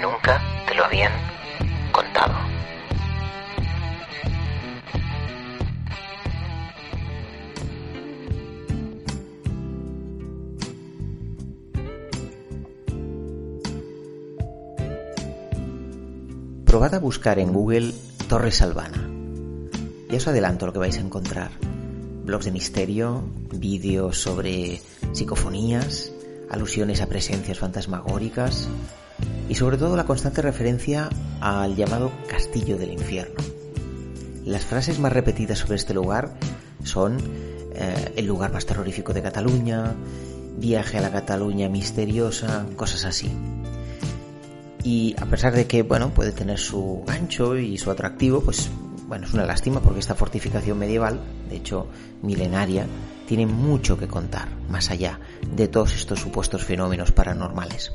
Nunca 0.00 0.40
te 0.66 0.74
lo 0.74 0.84
habían 0.84 1.12
contado. 1.92 2.34
Probad 16.64 16.94
a 16.94 16.98
buscar 16.98 17.38
en 17.38 17.52
Google 17.52 17.92
Torres 18.28 18.62
Albana. 18.62 19.08
Ya 20.08 20.16
os 20.16 20.26
adelanto 20.26 20.66
lo 20.66 20.72
que 20.72 20.78
vais 20.78 20.96
a 20.96 21.00
encontrar. 21.00 21.69
Blogs 22.30 22.44
de 22.44 22.52
misterio, 22.52 23.24
vídeos 23.52 24.22
sobre 24.22 24.80
psicofonías, 25.12 26.12
alusiones 26.48 27.00
a 27.00 27.08
presencias 27.08 27.58
fantasmagóricas 27.58 28.68
y 29.48 29.56
sobre 29.56 29.78
todo 29.78 29.96
la 29.96 30.04
constante 30.04 30.40
referencia 30.40 31.10
al 31.40 31.74
llamado 31.74 32.12
Castillo 32.28 32.78
del 32.78 32.92
Infierno. 32.92 33.34
Las 34.44 34.64
frases 34.64 35.00
más 35.00 35.12
repetidas 35.12 35.58
sobre 35.58 35.74
este 35.74 35.92
lugar 35.92 36.36
son 36.84 37.16
eh, 37.74 38.12
el 38.14 38.26
lugar 38.26 38.52
más 38.52 38.64
terrorífico 38.64 39.12
de 39.12 39.22
Cataluña, 39.22 39.96
viaje 40.56 40.98
a 40.98 41.00
la 41.00 41.10
Cataluña 41.10 41.68
misteriosa, 41.68 42.64
cosas 42.76 43.06
así. 43.06 43.28
Y 44.84 45.16
a 45.18 45.26
pesar 45.26 45.52
de 45.52 45.66
que, 45.66 45.82
bueno, 45.82 46.10
puede 46.10 46.30
tener 46.30 46.60
su 46.60 47.02
gancho 47.04 47.58
y 47.58 47.76
su 47.76 47.90
atractivo, 47.90 48.40
pues 48.40 48.70
bueno, 49.10 49.26
es 49.26 49.34
una 49.34 49.44
lástima 49.44 49.80
porque 49.80 49.98
esta 49.98 50.14
fortificación 50.14 50.78
medieval, 50.78 51.18
de 51.48 51.56
hecho 51.56 51.88
milenaria, 52.22 52.86
tiene 53.26 53.44
mucho 53.44 53.98
que 53.98 54.06
contar, 54.06 54.50
más 54.68 54.92
allá 54.92 55.18
de 55.52 55.66
todos 55.66 55.96
estos 55.96 56.20
supuestos 56.20 56.64
fenómenos 56.64 57.10
paranormales. 57.10 57.92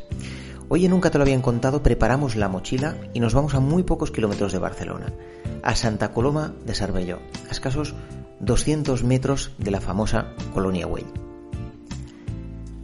Hoy 0.68 0.84
en 0.84 0.92
Nunca 0.92 1.12
te 1.12 1.18
lo 1.18 1.22
habían 1.24 1.42
contado, 1.42 1.82
preparamos 1.82 2.36
la 2.36 2.50
mochila 2.50 2.98
y 3.14 3.22
nos 3.22 3.34
vamos 3.34 3.54
a 3.54 3.62
muy 3.62 3.84
pocos 3.84 4.12
kilómetros 4.12 4.52
de 4.52 4.60
Barcelona, 4.60 5.14
a 5.64 5.74
Santa 5.76 6.12
Coloma 6.12 6.54
de 6.66 6.76
Sarbelló, 6.76 7.20
a 7.48 7.52
escasos 7.52 7.96
200 8.42 9.06
metros 9.06 9.54
de 9.58 9.72
la 9.72 9.80
famosa 9.80 10.34
Colonia 10.54 10.86
Güell. 10.86 11.06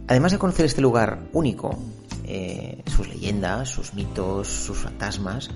Además 0.08 0.32
de 0.32 0.38
conocer 0.38 0.64
este 0.64 0.80
lugar 0.80 1.18
único, 1.34 1.78
eh, 2.24 2.82
sus 2.86 3.08
leyendas, 3.08 3.68
sus 3.68 3.92
mitos, 3.92 4.48
sus 4.48 4.78
fantasmas, 4.78 5.50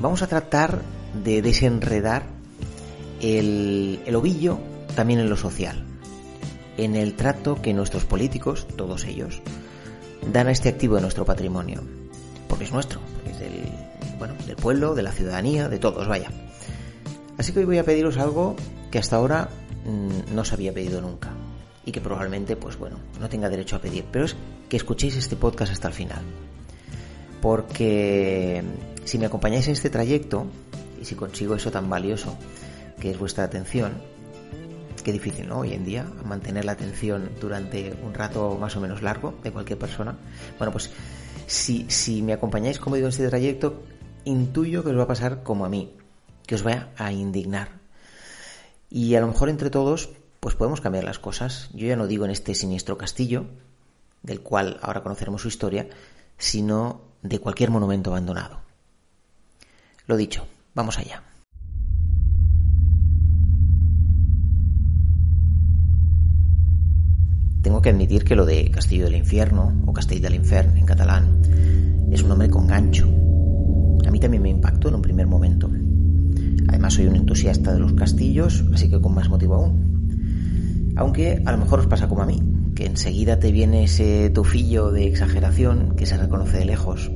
vamos 0.00 0.22
a 0.22 0.26
tratar 0.26 0.82
de 1.22 1.42
desenredar 1.42 2.24
el, 3.20 4.00
el 4.06 4.16
ovillo 4.16 4.58
también 4.94 5.20
en 5.20 5.30
lo 5.30 5.36
social, 5.36 5.84
en 6.76 6.96
el 6.96 7.14
trato 7.14 7.60
que 7.60 7.72
nuestros 7.72 8.04
políticos, 8.04 8.66
todos 8.76 9.04
ellos, 9.04 9.42
dan 10.32 10.48
a 10.48 10.52
este 10.52 10.68
activo 10.68 10.96
de 10.96 11.02
nuestro 11.02 11.24
patrimonio. 11.24 11.82
Porque 12.48 12.64
es 12.64 12.72
nuestro, 12.72 13.00
porque 13.14 13.30
es 13.30 13.38
del, 13.38 13.62
bueno, 14.18 14.34
del 14.46 14.56
pueblo, 14.56 14.94
de 14.94 15.02
la 15.02 15.12
ciudadanía, 15.12 15.68
de 15.68 15.78
todos, 15.78 16.08
vaya. 16.08 16.30
Así 17.38 17.52
que 17.52 17.60
hoy 17.60 17.64
voy 17.64 17.78
a 17.78 17.84
pediros 17.84 18.18
algo 18.18 18.56
que 18.90 18.98
hasta 18.98 19.16
ahora 19.16 19.48
mmm, 19.84 20.34
no 20.34 20.42
os 20.42 20.52
había 20.52 20.72
pedido 20.72 21.00
nunca. 21.00 21.30
Y 21.86 21.92
que 21.92 22.00
probablemente, 22.00 22.56
pues 22.56 22.76
bueno, 22.78 22.98
no 23.18 23.28
tenga 23.28 23.48
derecho 23.48 23.76
a 23.76 23.78
pedir. 23.78 24.04
Pero 24.12 24.26
es 24.26 24.36
que 24.68 24.76
escuchéis 24.76 25.16
este 25.16 25.36
podcast 25.36 25.72
hasta 25.72 25.88
el 25.88 25.94
final. 25.94 26.22
Porque 27.40 28.62
si 29.04 29.18
me 29.18 29.26
acompañáis 29.26 29.66
en 29.66 29.72
este 29.72 29.90
trayecto, 29.90 30.46
y 31.00 31.04
si 31.04 31.14
consigo 31.14 31.54
eso 31.54 31.70
tan 31.70 31.88
valioso 31.88 32.36
que 33.00 33.10
es 33.10 33.18
vuestra 33.18 33.44
atención, 33.44 33.92
qué 35.02 35.12
difícil, 35.12 35.48
¿no? 35.48 35.60
Hoy 35.60 35.72
en 35.72 35.84
día, 35.84 36.06
mantener 36.24 36.64
la 36.64 36.72
atención 36.72 37.30
durante 37.40 37.96
un 38.02 38.14
rato 38.14 38.56
más 38.60 38.76
o 38.76 38.80
menos 38.80 39.02
largo 39.02 39.34
de 39.42 39.50
cualquier 39.50 39.78
persona. 39.78 40.16
Bueno, 40.58 40.72
pues 40.72 40.90
si, 41.46 41.86
si 41.88 42.22
me 42.22 42.32
acompañáis, 42.32 42.78
como 42.78 42.96
digo, 42.96 43.06
en 43.06 43.10
este 43.10 43.28
trayecto, 43.28 43.82
intuyo 44.24 44.84
que 44.84 44.90
os 44.90 44.98
va 44.98 45.04
a 45.04 45.08
pasar 45.08 45.42
como 45.42 45.64
a 45.64 45.68
mí, 45.68 45.96
que 46.46 46.54
os 46.54 46.66
va 46.66 46.88
a 46.96 47.12
indignar. 47.12 47.80
Y 48.90 49.14
a 49.14 49.20
lo 49.20 49.28
mejor 49.28 49.48
entre 49.48 49.70
todos, 49.70 50.10
pues 50.40 50.54
podemos 50.54 50.80
cambiar 50.80 51.04
las 51.04 51.18
cosas. 51.18 51.70
Yo 51.72 51.86
ya 51.86 51.96
no 51.96 52.06
digo 52.06 52.24
en 52.24 52.30
este 52.30 52.54
siniestro 52.54 52.98
castillo, 52.98 53.46
del 54.22 54.40
cual 54.40 54.78
ahora 54.82 55.02
conoceremos 55.02 55.42
su 55.42 55.48
historia, 55.48 55.88
sino 56.36 57.02
de 57.22 57.38
cualquier 57.38 57.70
monumento 57.70 58.10
abandonado. 58.10 58.69
Lo 60.06 60.16
dicho, 60.16 60.46
vamos 60.74 60.98
allá. 60.98 61.22
Tengo 67.62 67.82
que 67.82 67.90
admitir 67.90 68.24
que 68.24 68.36
lo 68.36 68.46
de 68.46 68.70
Castillo 68.70 69.04
del 69.04 69.16
Infierno 69.16 69.82
o 69.86 69.92
Castell 69.92 70.22
del 70.22 70.34
Infern 70.34 70.78
en 70.78 70.86
catalán 70.86 71.42
es 72.10 72.22
un 72.22 72.30
nombre 72.30 72.48
con 72.48 72.66
gancho. 72.66 73.06
A 74.06 74.10
mí 74.10 74.18
también 74.18 74.42
me 74.42 74.48
impactó 74.48 74.88
en 74.88 74.94
un 74.94 75.02
primer 75.02 75.26
momento. 75.26 75.70
Además 76.68 76.94
soy 76.94 77.06
un 77.06 77.16
entusiasta 77.16 77.72
de 77.72 77.78
los 77.78 77.92
castillos, 77.92 78.64
así 78.72 78.88
que 78.88 79.00
con 79.00 79.14
más 79.14 79.28
motivo 79.28 79.56
aún. 79.56 80.94
Aunque 80.96 81.42
a 81.44 81.52
lo 81.52 81.58
mejor 81.58 81.80
os 81.80 81.86
pasa 81.86 82.08
como 82.08 82.22
a 82.22 82.26
mí, 82.26 82.42
que 82.74 82.86
enseguida 82.86 83.38
te 83.38 83.52
viene 83.52 83.84
ese 83.84 84.30
tufillo 84.30 84.90
de 84.90 85.06
exageración 85.06 85.94
que 85.96 86.06
se 86.06 86.16
reconoce 86.16 86.58
de 86.58 86.64
lejos. 86.64 87.10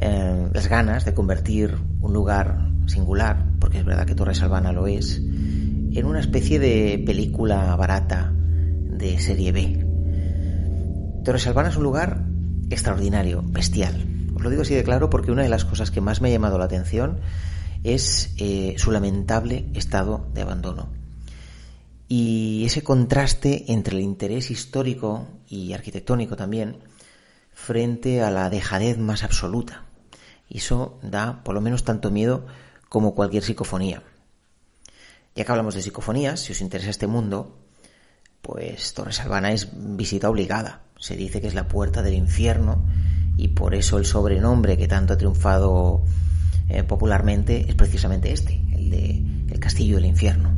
Eh, 0.00 0.48
las 0.52 0.68
ganas 0.68 1.04
de 1.04 1.12
convertir 1.12 1.76
un 2.00 2.14
lugar 2.14 2.70
singular, 2.86 3.44
porque 3.58 3.78
es 3.78 3.84
verdad 3.84 4.06
que 4.06 4.14
Torres 4.14 4.40
Albana 4.42 4.72
lo 4.72 4.86
es, 4.86 5.18
en 5.18 6.04
una 6.06 6.20
especie 6.20 6.58
de 6.58 7.02
película 7.04 7.76
barata 7.76 8.32
de 8.32 9.18
serie 9.18 9.52
B. 9.52 9.86
Torres 11.24 11.46
Albana 11.46 11.68
es 11.68 11.76
un 11.76 11.82
lugar 11.82 12.24
extraordinario, 12.70 13.42
bestial. 13.44 14.06
Os 14.34 14.42
lo 14.42 14.48
digo 14.48 14.62
así 14.62 14.74
de 14.74 14.84
claro 14.84 15.10
porque 15.10 15.32
una 15.32 15.42
de 15.42 15.50
las 15.50 15.66
cosas 15.66 15.90
que 15.90 16.00
más 16.00 16.22
me 16.22 16.28
ha 16.28 16.32
llamado 16.32 16.56
la 16.56 16.64
atención 16.64 17.20
es 17.84 18.32
eh, 18.38 18.76
su 18.78 18.92
lamentable 18.92 19.66
estado 19.74 20.28
de 20.32 20.40
abandono. 20.40 20.88
Y 22.08 22.64
ese 22.64 22.82
contraste 22.82 23.70
entre 23.72 23.96
el 23.96 24.02
interés 24.02 24.50
histórico 24.50 25.28
y 25.46 25.74
arquitectónico 25.74 26.36
también 26.36 26.78
frente 27.52 28.22
a 28.22 28.30
la 28.30 28.48
dejadez 28.48 28.96
más 28.96 29.22
absoluta. 29.22 29.89
Y 30.50 30.58
eso 30.58 30.98
da 31.02 31.42
por 31.42 31.54
lo 31.54 31.62
menos 31.62 31.84
tanto 31.84 32.10
miedo 32.10 32.44
como 32.90 33.14
cualquier 33.14 33.42
psicofonía. 33.42 34.02
Ya 35.34 35.44
que 35.44 35.52
hablamos 35.52 35.74
de 35.74 35.82
psicofonías, 35.82 36.40
si 36.40 36.52
os 36.52 36.60
interesa 36.60 36.90
este 36.90 37.06
mundo, 37.06 37.56
pues 38.42 38.92
Torres 38.92 39.20
Albana 39.20 39.52
es 39.52 39.68
visita 39.72 40.28
obligada. 40.28 40.82
Se 40.98 41.16
dice 41.16 41.40
que 41.40 41.46
es 41.46 41.54
la 41.54 41.68
puerta 41.68 42.02
del 42.02 42.14
infierno 42.14 42.84
y 43.36 43.48
por 43.48 43.74
eso 43.74 43.96
el 43.96 44.04
sobrenombre 44.04 44.76
que 44.76 44.88
tanto 44.88 45.14
ha 45.14 45.16
triunfado 45.16 46.02
eh, 46.68 46.82
popularmente 46.82 47.66
es 47.68 47.74
precisamente 47.76 48.32
este, 48.32 48.60
el 48.72 48.90
de 48.90 49.24
el 49.50 49.60
Castillo 49.60 49.96
del 49.96 50.06
Infierno. 50.06 50.54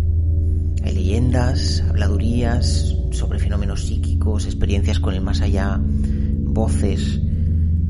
Hay 0.84 0.94
leyendas, 0.94 1.82
habladurías 1.88 2.96
sobre 3.12 3.38
fenómenos 3.38 3.87
psíquicos, 3.87 4.46
experiencias 4.46 5.00
con 5.00 5.14
el 5.14 5.20
más 5.20 5.40
allá, 5.40 5.78
voces. 5.81 7.20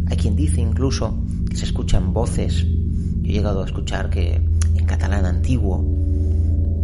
Hay 0.09 0.17
quien 0.17 0.37
dice 0.37 0.61
incluso 0.61 1.25
se 1.55 1.65
escuchan 1.65 2.13
voces. 2.13 2.65
Yo 2.65 3.31
he 3.31 3.33
llegado 3.33 3.63
a 3.63 3.67
escuchar 3.67 4.11
que 4.11 4.35
en 4.75 4.87
catalán 4.87 5.27
antiguo, 5.27 5.85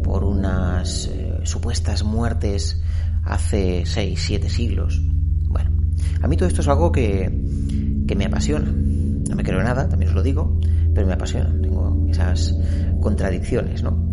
por 0.02 0.24
unas 0.24 1.06
eh, 1.06 1.40
supuestas 1.44 2.02
muertes 2.04 2.82
hace 3.24 3.84
6, 3.84 4.18
7 4.20 4.48
siglos. 4.48 5.00
Bueno, 5.48 5.70
a 6.22 6.28
mí 6.28 6.36
todo 6.36 6.48
esto 6.48 6.60
es 6.62 6.68
algo 6.68 6.92
que, 6.92 7.30
que 8.06 8.14
me 8.14 8.24
apasiona. 8.24 8.70
No 8.70 9.36
me 9.36 9.42
creo 9.42 9.62
nada, 9.62 9.88
también 9.88 10.10
os 10.10 10.14
lo 10.14 10.22
digo, 10.22 10.58
pero 10.94 11.06
me 11.06 11.12
apasiona. 11.12 11.54
Tengo 11.60 12.06
esas 12.10 12.54
contradicciones, 13.00 13.82
¿no? 13.82 14.08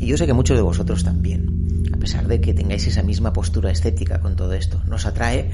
Y 0.00 0.06
yo 0.06 0.16
sé 0.16 0.26
que 0.26 0.32
muchos 0.32 0.56
de 0.56 0.62
vosotros 0.62 1.04
también, 1.04 1.84
a 1.92 1.96
pesar 1.96 2.26
de 2.26 2.40
que 2.40 2.52
tengáis 2.52 2.86
esa 2.86 3.02
misma 3.02 3.32
postura 3.32 3.70
estética 3.70 4.20
con 4.20 4.36
todo 4.36 4.52
esto. 4.52 4.82
Nos 4.86 5.06
atrae 5.06 5.50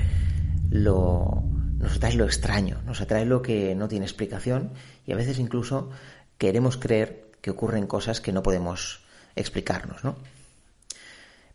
lo, 0.71 1.45
nos 1.81 1.97
atrae 1.97 2.15
lo 2.15 2.27
extraño, 2.27 2.82
nos 2.85 3.00
atrae 3.00 3.25
lo 3.25 3.41
que 3.41 3.75
no 3.75 3.88
tiene 3.88 4.05
explicación 4.05 4.73
y 5.06 5.12
a 5.12 5.17
veces 5.17 5.38
incluso 5.38 5.91
queremos 6.37 6.77
creer 6.77 7.31
que 7.41 7.50
ocurren 7.50 7.87
cosas 7.87 8.21
que 8.21 8.32
no 8.32 8.43
podemos 8.43 9.00
explicarnos, 9.35 10.05
¿no? 10.05 10.17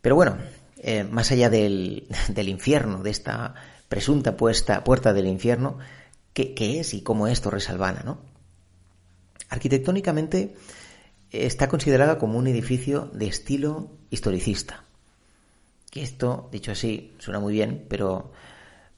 Pero 0.01 0.15
bueno, 0.15 0.37
eh, 0.77 1.03
más 1.03 1.31
allá 1.31 1.49
del, 1.49 2.07
infierno, 2.47 3.03
de 3.03 3.11
esta 3.11 3.53
presunta 3.87 4.35
puerta 4.35 5.13
del 5.13 5.27
infierno, 5.27 5.77
¿qué, 6.33 6.53
¿qué, 6.55 6.79
es 6.79 6.93
y 6.95 7.01
cómo 7.01 7.27
es 7.27 7.41
Torre 7.41 7.61
Salvana? 7.61 8.01
¿no? 8.03 8.17
Arquitectónicamente 9.49 10.55
está 11.31 11.69
considerada 11.69 12.17
como 12.17 12.37
un 12.39 12.47
edificio 12.47 13.11
de 13.13 13.27
estilo 13.27 13.91
historicista. 14.09 14.83
Que 15.91 16.01
esto, 16.01 16.49
dicho 16.51 16.71
así, 16.71 17.15
suena 17.19 17.39
muy 17.39 17.53
bien, 17.53 17.85
pero 17.87 18.31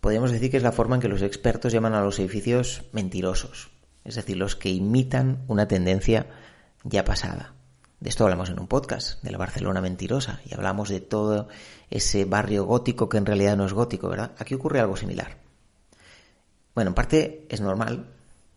podríamos 0.07 0.31
decir 0.31 0.50
que 0.50 0.56
es 0.56 0.63
la 0.63 0.71
forma 0.71 0.95
en 0.95 1.01
que 1.01 1.09
los 1.09 1.21
expertos 1.21 1.74
llaman 1.74 1.94
a 1.94 2.01
los 2.01 2.18
edificios 2.18 2.86
mentirosos, 2.94 3.71
es 4.06 4.15
decir, 4.15 4.38
los 4.38 4.56
que 4.56 4.69
imitan 4.69 5.44
una 5.50 5.68
tendencia 5.68 6.27
ya 6.86 7.04
pasada. 7.04 7.56
De 8.00 8.07
esto 8.07 8.24
hablamos 8.24 8.50
en 8.50 8.57
un 8.57 8.68
podcast, 8.68 9.21
de 9.21 9.31
la 9.31 9.38
Barcelona 9.38 9.81
mentirosa, 9.81 10.39
y 10.45 10.54
hablamos 10.54 10.88
de 10.88 11.01
todo 11.01 11.50
ese 11.89 12.24
barrio 12.24 12.63
gótico 12.63 13.09
que 13.09 13.18
en 13.18 13.25
realidad 13.25 13.57
no 13.57 13.65
es 13.65 13.74
gótico, 13.74 14.07
¿verdad? 14.07 14.31
Aquí 14.38 14.54
ocurre 14.56 14.80
algo 14.80 14.95
similar. 14.95 15.39
Bueno, 16.74 16.92
en 16.92 16.95
parte 16.95 17.45
es 17.50 17.59
normal, 17.59 18.06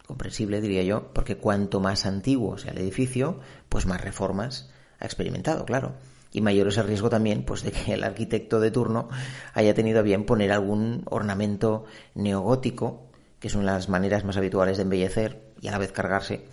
comprensible 0.06 0.60
diría 0.60 0.84
yo, 0.84 1.12
porque 1.12 1.36
cuanto 1.36 1.80
más 1.80 2.06
antiguo 2.06 2.58
sea 2.58 2.70
el 2.70 2.78
edificio, 2.78 3.40
pues 3.68 3.86
más 3.86 4.00
reformas 4.00 4.70
ha 5.00 5.04
experimentado, 5.04 5.64
claro. 5.64 5.94
Y 6.32 6.40
mayor 6.40 6.68
es 6.68 6.78
el 6.78 6.86
riesgo 6.86 7.10
también, 7.10 7.44
pues, 7.44 7.62
de 7.62 7.72
que 7.72 7.94
el 7.94 8.04
arquitecto 8.04 8.60
de 8.60 8.70
turno 8.70 9.08
haya 9.52 9.74
tenido 9.74 9.98
a 9.98 10.02
bien 10.02 10.24
poner 10.24 10.52
algún 10.52 11.02
ornamento 11.06 11.84
neogótico, 12.14 13.08
que 13.40 13.48
son 13.48 13.66
las 13.66 13.88
maneras 13.88 14.24
más 14.24 14.36
habituales 14.36 14.76
de 14.76 14.84
embellecer 14.84 15.52
y 15.60 15.68
a 15.68 15.72
la 15.72 15.78
vez 15.78 15.92
cargarse 15.92 16.44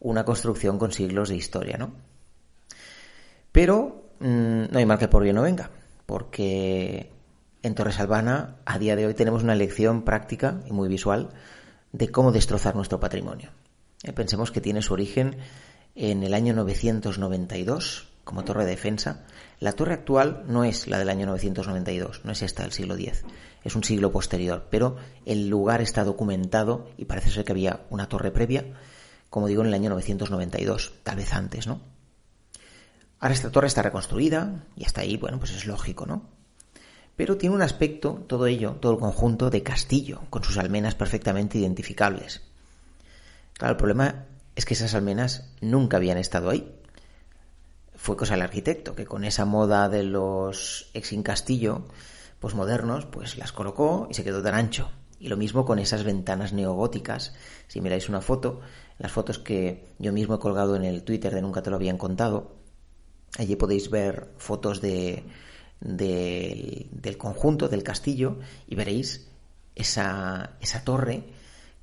una 0.00 0.24
construcción 0.24 0.78
con 0.78 0.92
siglos 0.92 1.28
de 1.28 1.36
historia, 1.36 1.78
¿no? 1.78 1.92
Pero 3.52 4.10
mmm, 4.18 4.64
no 4.70 4.78
hay 4.78 4.86
mal 4.86 4.98
que 4.98 5.08
por 5.08 5.22
bien 5.22 5.36
no 5.36 5.42
venga, 5.42 5.70
porque 6.06 7.10
en 7.62 7.74
Torres 7.74 8.00
Albana 8.00 8.56
a 8.64 8.78
día 8.78 8.96
de 8.96 9.06
hoy 9.06 9.14
tenemos 9.14 9.42
una 9.42 9.54
lección 9.54 10.02
práctica 10.02 10.60
y 10.66 10.72
muy 10.72 10.88
visual 10.88 11.30
de 11.92 12.08
cómo 12.08 12.32
destrozar 12.32 12.74
nuestro 12.74 12.98
patrimonio. 12.98 13.50
Eh, 14.02 14.12
pensemos 14.12 14.50
que 14.50 14.60
tiene 14.60 14.82
su 14.82 14.94
origen 14.94 15.36
en 15.94 16.22
el 16.22 16.34
año 16.34 16.54
992 16.54 18.11
como 18.24 18.44
torre 18.44 18.64
de 18.64 18.70
defensa. 18.70 19.24
La 19.60 19.72
torre 19.72 19.94
actual 19.94 20.44
no 20.46 20.64
es 20.64 20.86
la 20.86 20.98
del 20.98 21.08
año 21.08 21.26
992, 21.26 22.22
no 22.24 22.32
es 22.32 22.42
esta 22.42 22.62
del 22.62 22.72
siglo 22.72 22.94
X, 22.94 23.24
es 23.64 23.76
un 23.76 23.84
siglo 23.84 24.10
posterior, 24.10 24.66
pero 24.70 24.96
el 25.24 25.48
lugar 25.48 25.80
está 25.80 26.04
documentado 26.04 26.90
y 26.96 27.04
parece 27.04 27.30
ser 27.30 27.44
que 27.44 27.52
había 27.52 27.86
una 27.90 28.08
torre 28.08 28.30
previa, 28.30 28.64
como 29.30 29.46
digo, 29.46 29.62
en 29.62 29.68
el 29.68 29.74
año 29.74 29.90
992, 29.90 30.94
tal 31.02 31.16
vez 31.16 31.32
antes, 31.32 31.66
¿no? 31.66 31.80
Ahora 33.20 33.34
esta 33.34 33.50
torre 33.50 33.68
está 33.68 33.82
reconstruida 33.82 34.66
y 34.76 34.84
hasta 34.84 35.02
ahí, 35.02 35.16
bueno, 35.16 35.38
pues 35.38 35.52
es 35.52 35.66
lógico, 35.66 36.06
¿no? 36.06 36.28
Pero 37.14 37.36
tiene 37.36 37.54
un 37.54 37.62
aspecto, 37.62 38.24
todo 38.26 38.46
ello, 38.46 38.72
todo 38.80 38.92
el 38.92 38.98
conjunto 38.98 39.48
de 39.48 39.62
castillo, 39.62 40.22
con 40.28 40.42
sus 40.42 40.58
almenas 40.58 40.96
perfectamente 40.96 41.58
identificables. 41.58 42.42
Claro, 43.52 43.72
el 43.72 43.76
problema 43.76 44.26
es 44.56 44.64
que 44.64 44.74
esas 44.74 44.94
almenas 44.94 45.50
nunca 45.60 45.98
habían 45.98 46.18
estado 46.18 46.50
ahí. 46.50 46.81
Fue 48.02 48.16
cosa 48.16 48.34
del 48.34 48.42
arquitecto, 48.42 48.96
que 48.96 49.06
con 49.06 49.22
esa 49.22 49.44
moda 49.44 49.88
de 49.88 50.02
los 50.02 50.90
ex 50.92 51.14
castillo, 51.22 51.84
pues 52.40 52.52
modernos, 52.52 53.06
pues 53.06 53.38
las 53.38 53.52
colocó 53.52 54.08
y 54.10 54.14
se 54.14 54.24
quedó 54.24 54.42
tan 54.42 54.56
ancho. 54.56 54.90
Y 55.20 55.28
lo 55.28 55.36
mismo 55.36 55.64
con 55.64 55.78
esas 55.78 56.02
ventanas 56.02 56.52
neogóticas. 56.52 57.32
Si 57.68 57.80
miráis 57.80 58.08
una 58.08 58.20
foto, 58.20 58.58
las 58.98 59.12
fotos 59.12 59.38
que 59.38 59.86
yo 60.00 60.12
mismo 60.12 60.34
he 60.34 60.40
colgado 60.40 60.74
en 60.74 60.84
el 60.84 61.04
Twitter 61.04 61.32
de 61.32 61.42
Nunca 61.42 61.62
te 61.62 61.70
lo 61.70 61.76
habían 61.76 61.96
contado, 61.96 62.56
Allí 63.38 63.54
podéis 63.54 63.88
ver 63.88 64.32
fotos 64.36 64.80
de, 64.80 65.22
de, 65.78 66.88
del 66.90 67.16
conjunto, 67.16 67.68
del 67.68 67.84
castillo, 67.84 68.40
y 68.66 68.74
veréis 68.74 69.28
esa, 69.76 70.56
esa 70.60 70.82
torre 70.82 71.22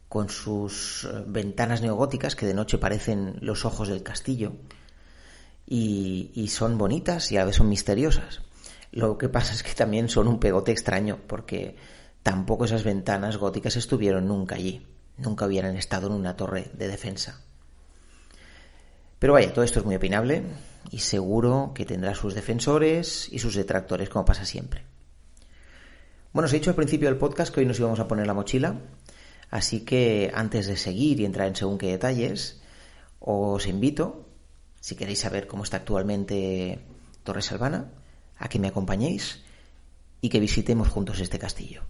con 0.09 0.27
sus 0.27 1.05
eh, 1.05 1.23
ventanas 1.27 1.81
neogóticas 1.81 2.35
que 2.35 2.45
de 2.45 2.53
noche 2.53 2.77
parecen 2.77 3.37
los 3.39 3.63
ojos 3.63 3.87
del 3.87 4.03
castillo 4.03 4.51
y, 5.71 6.47
son 6.47 6.79
bonitas 6.79 7.31
y 7.31 7.37
a 7.37 7.45
veces 7.45 7.57
son 7.57 7.69
misteriosas. 7.69 8.41
Lo 8.91 9.19
que 9.19 9.29
pasa 9.29 9.53
es 9.53 9.61
que 9.61 9.73
también 9.73 10.09
son 10.09 10.27
un 10.27 10.39
pegote 10.39 10.71
extraño 10.71 11.19
porque 11.27 11.75
tampoco 12.23 12.65
esas 12.65 12.83
ventanas 12.83 13.37
góticas 13.37 13.75
estuvieron 13.75 14.27
nunca 14.27 14.55
allí, 14.55 14.87
nunca 15.17 15.45
hubieran 15.45 15.77
estado 15.77 16.07
en 16.07 16.13
una 16.13 16.35
torre 16.35 16.71
de 16.73 16.87
defensa. 16.87 17.43
Pero 19.19 19.33
vaya, 19.33 19.53
todo 19.53 19.63
esto 19.63 19.79
es 19.79 19.85
muy 19.85 19.95
opinable 19.95 20.43
y 20.89 20.99
seguro 20.99 21.71
que 21.75 21.85
tendrá 21.85 22.15
sus 22.15 22.33
defensores 22.33 23.31
y 23.31 23.37
sus 23.37 23.53
detractores, 23.53 24.09
como 24.09 24.25
pasa 24.25 24.45
siempre. 24.45 24.85
Bueno, 26.33 26.47
os 26.47 26.53
he 26.53 26.57
dicho 26.57 26.71
al 26.71 26.75
principio 26.75 27.09
del 27.09 27.17
podcast 27.17 27.53
que 27.53 27.59
hoy 27.59 27.65
nos 27.67 27.79
íbamos 27.79 27.99
a 27.99 28.07
poner 28.07 28.25
la 28.25 28.33
mochila, 28.33 28.79
así 29.51 29.81
que 29.81 30.31
antes 30.33 30.65
de 30.65 30.77
seguir 30.77 31.19
y 31.19 31.25
entrar 31.25 31.47
en 31.47 31.55
según 31.55 31.77
qué 31.77 31.87
detalles, 31.87 32.61
os 33.19 33.67
invito, 33.67 34.28
si 34.79 34.95
queréis 34.95 35.19
saber 35.19 35.47
cómo 35.47 35.63
está 35.63 35.77
actualmente 35.77 36.79
Torres 37.23 37.51
Albana, 37.51 37.91
a 38.37 38.47
que 38.47 38.59
me 38.59 38.67
acompañéis 38.67 39.41
y 40.21 40.29
que 40.29 40.39
visitemos 40.39 40.87
juntos 40.87 41.19
este 41.19 41.39
castillo. 41.39 41.83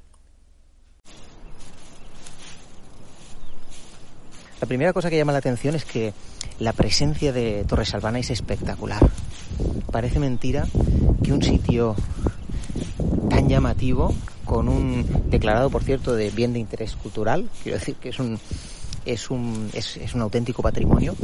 La 4.62 4.68
primera 4.68 4.92
cosa 4.92 5.10
que 5.10 5.18
llama 5.18 5.32
la 5.32 5.38
atención 5.38 5.76
es 5.76 5.86
que 5.86 6.14
la 6.60 6.74
presencia 6.74 7.32
de 7.32 7.64
Torres 7.66 7.94
Albana 7.94 8.20
es 8.20 8.30
espectacular. 8.30 9.02
Parece 9.92 10.20
mentira 10.20 10.68
que 11.24 11.32
un 11.32 11.42
sitio 11.42 11.96
tan 13.30 13.48
llamativo, 13.48 14.14
con 14.44 14.68
un 14.68 15.30
declarado, 15.30 15.70
por 15.70 15.84
cierto, 15.84 16.14
de 16.14 16.30
bien 16.32 16.52
de 16.52 16.60
interés 16.60 16.96
cultural, 16.96 17.50
quiero 17.64 17.80
decir 17.80 17.96
que 17.96 18.10
es 18.10 18.20
un 18.20 18.40
es 19.06 19.30
un, 19.30 19.70
es, 19.74 19.98
es 19.98 20.14
un 20.14 20.22
auténtico 20.22 20.62
patrimonio, 20.62 21.16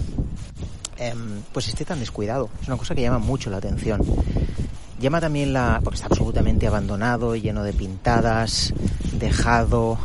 eh, 0.97 1.13
pues 1.53 1.67
esté 1.67 1.85
tan 1.85 1.99
descuidado. 1.99 2.49
Es 2.61 2.67
una 2.67 2.77
cosa 2.77 2.95
que 2.95 3.01
llama 3.01 3.19
mucho 3.19 3.49
la 3.49 3.57
atención. 3.57 4.01
Llama 4.99 5.19
también 5.19 5.53
la... 5.53 5.81
porque 5.83 5.95
está 5.95 6.07
absolutamente 6.07 6.67
abandonado, 6.67 7.35
lleno 7.35 7.63
de 7.63 7.73
pintadas, 7.73 8.73
dejado, 9.19 9.97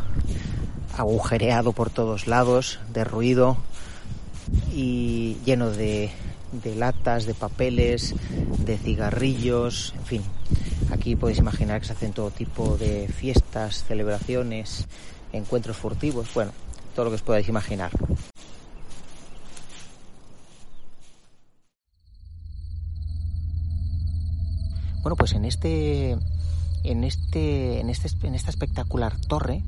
agujereado 0.97 1.73
por 1.73 1.91
todos 1.91 2.27
lados, 2.27 2.81
de 2.93 3.05
ruido 3.05 3.57
y 4.73 5.37
lleno 5.45 5.71
de, 5.71 6.11
de 6.53 6.75
latas, 6.75 7.27
de 7.27 7.35
papeles, 7.35 8.15
de 8.59 8.77
cigarrillos, 8.79 9.95
en 9.97 10.05
fin. 10.05 10.23
Aquí 10.91 11.15
podéis 11.15 11.39
imaginar 11.39 11.81
que 11.81 11.87
se 11.87 11.93
hacen 11.93 12.13
todo 12.13 12.31
tipo 12.31 12.77
de 12.77 13.09
fiestas, 13.09 13.85
celebraciones, 13.85 14.87
encuentros 15.33 15.77
furtivos, 15.77 16.29
bueno, 16.35 16.51
todo 16.95 17.05
lo 17.05 17.11
que 17.13 17.17
os 17.17 17.23
podáis 17.23 17.49
imaginar. 17.49 17.91
Bueno, 25.03 25.17
pues 25.17 25.33
en 25.33 25.45
este 25.45 26.17
en 26.83 27.05
este 27.05 27.81
en 27.81 27.91
este 27.91 28.09
en 28.27 28.35
esta 28.35 28.51
espectacular 28.51 29.17
torre 29.21 29.63